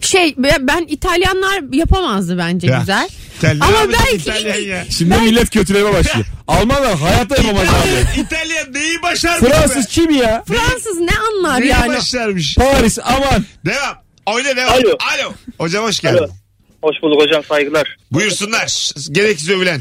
[0.00, 3.08] Şey ben İtalyanlar yapamazdı bence Ya, güzel.
[3.38, 4.84] İtalyan Ama belki- İtalyan ya.
[4.98, 6.26] Şimdi millet kötüleme başlıyor.
[6.48, 8.20] Almanlar hayatta yapamaz abi.
[8.20, 9.88] İtalyan neyi başarmış Fransız be?
[9.90, 10.44] kim ya?
[10.48, 11.88] Fransız ne anlar Neyi yani?
[11.88, 12.54] başarmış?
[12.54, 13.44] Paris aman.
[13.66, 13.96] Devam.
[14.26, 14.72] Oyna devam.
[14.72, 14.88] Alo.
[15.14, 15.32] Alo.
[15.58, 16.18] Hocam hoş geldin.
[16.18, 16.28] Alo.
[16.82, 17.96] Hoş bulduk hocam saygılar.
[18.12, 18.90] Buyursunlar.
[19.12, 19.80] Gereksiz övülen.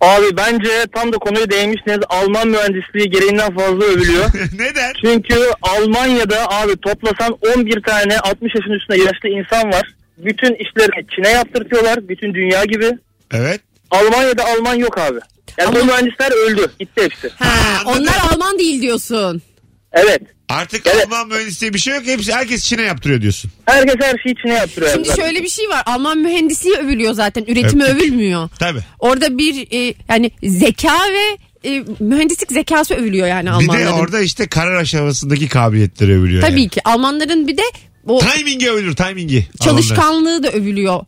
[0.00, 1.98] Abi bence tam da konuya değinmişsiniz.
[2.08, 4.24] Alman mühendisliği gereğinden fazla övülüyor.
[4.58, 4.92] Neden?
[5.00, 9.94] Çünkü Almanya'da abi toplasan 11 tane 60 yaşın üstünde yaşlı insan var.
[10.18, 12.08] Bütün işlerini Çin'e yaptırtıyorlar.
[12.08, 12.90] Bütün dünya gibi.
[13.34, 13.60] Evet.
[13.90, 15.18] Almanya'da Alman yok abi.
[15.58, 16.66] Yani Ama- o mühendisler öldü.
[16.78, 17.28] Gitti hepsi.
[17.38, 19.42] Ha, onlar Alman değil diyorsun.
[19.92, 20.22] Evet.
[20.50, 21.06] Artık Evet.
[21.06, 22.02] Alman mühendisliği bir şey yok.
[22.06, 23.50] Hepsi, herkes Çin'e yaptırıyor diyorsun.
[23.66, 24.92] Herkes her şeyi içine yaptırıyor.
[24.92, 25.22] Şimdi zaten.
[25.22, 25.82] şöyle bir şey var.
[25.86, 27.44] Alman mühendisliği övülüyor zaten.
[27.48, 27.96] Üretimi Öptük.
[28.02, 28.48] övülmüyor.
[28.58, 28.80] Tabii.
[28.98, 31.38] Orada bir e, yani zeka ve
[31.70, 33.86] e, mühendislik zekası övülüyor yani Bir Almanların.
[33.86, 36.42] de orada işte karar aşamasındaki kabiliyetleri övülüyor.
[36.42, 36.68] Tabii yani.
[36.68, 37.62] ki Almanların bir de
[38.06, 39.46] o Timingi övülür timingi.
[39.64, 41.00] çalışkanlığı da övülüyor.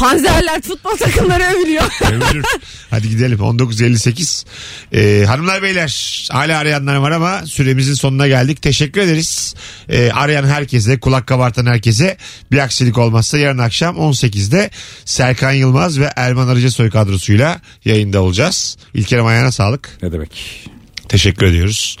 [0.00, 1.84] Panzerler futbol takımları övülüyor.
[2.12, 2.44] Övülür.
[2.90, 4.44] Hadi gidelim 19.58.
[4.92, 8.62] Ee, hanımlar beyler hala arayanlar var ama süremizin sonuna geldik.
[8.62, 9.54] Teşekkür ederiz.
[9.88, 12.16] Ee, arayan herkese kulak kabartan herkese
[12.52, 14.70] bir aksilik olmazsa yarın akşam 18'de
[15.04, 18.76] Serkan Yılmaz ve Erman Arıcasoy kadrosuyla yayında olacağız.
[18.94, 19.98] İlker'im ayağına sağlık.
[20.02, 20.66] Ne demek?
[21.08, 21.96] Teşekkür ediyoruz.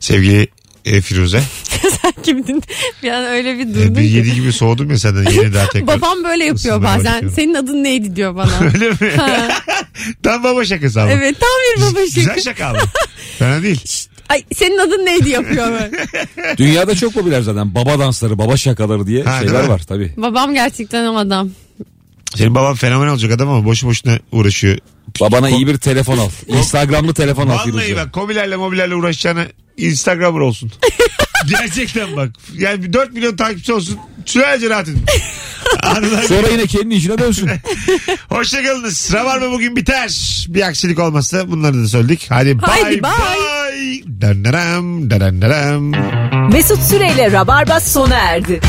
[0.00, 0.48] Sevgili
[0.84, 1.42] e, Firuze.
[2.22, 2.62] Kimdin?
[3.02, 4.16] Bir an öyle bir E, durdun bir ki.
[4.16, 5.86] yedi gibi soğudum ya senden yeni daha tekrar.
[5.86, 7.04] Babam böyle yapıyor bazen.
[7.04, 7.32] başlıyorum.
[7.36, 8.50] Senin adın neydi diyor bana.
[8.74, 8.96] Öyle mi?
[10.22, 11.10] Tam baba şakası ama.
[11.12, 11.48] evet tam
[11.88, 12.66] bir baba Güzel şaka.
[12.66, 12.78] ama.
[13.38, 13.80] Fena değil.
[14.28, 15.90] Ay senin adın neydi yapıyor böyle.
[16.58, 17.74] Dünyada çok popüler zaten.
[17.74, 20.12] Baba dansları, baba şakaları diye Ha, şeyler var tabii.
[20.16, 21.50] Babam gerçekten o adam.
[22.36, 24.78] Senin baban fenomen olacak adam ama boşu boşuna uğraşıyor.
[25.20, 26.28] Babana iyi bir telefon al.
[26.48, 29.44] Instagramlı telefon al Vallahi bak kobilerle mobilerle uğraşacağına
[29.76, 30.72] Instagramer olsun.
[31.48, 32.30] Gerçekten bak.
[32.54, 33.98] Yani bir 4 milyon takipçi olsun.
[34.26, 35.04] Sürece rahat edin.
[35.82, 37.50] Hanımlar, Sonra yine kendi işine dönsün.
[38.28, 39.10] Hoşçakalınız.
[39.12, 40.44] Rabarba bugün biter.
[40.48, 42.26] Bir aksilik olmazsa bunları da söyledik.
[42.28, 44.02] Hadi Haydi bye bye.
[46.52, 48.60] Mesut Süreyle Rabarba sona erdi.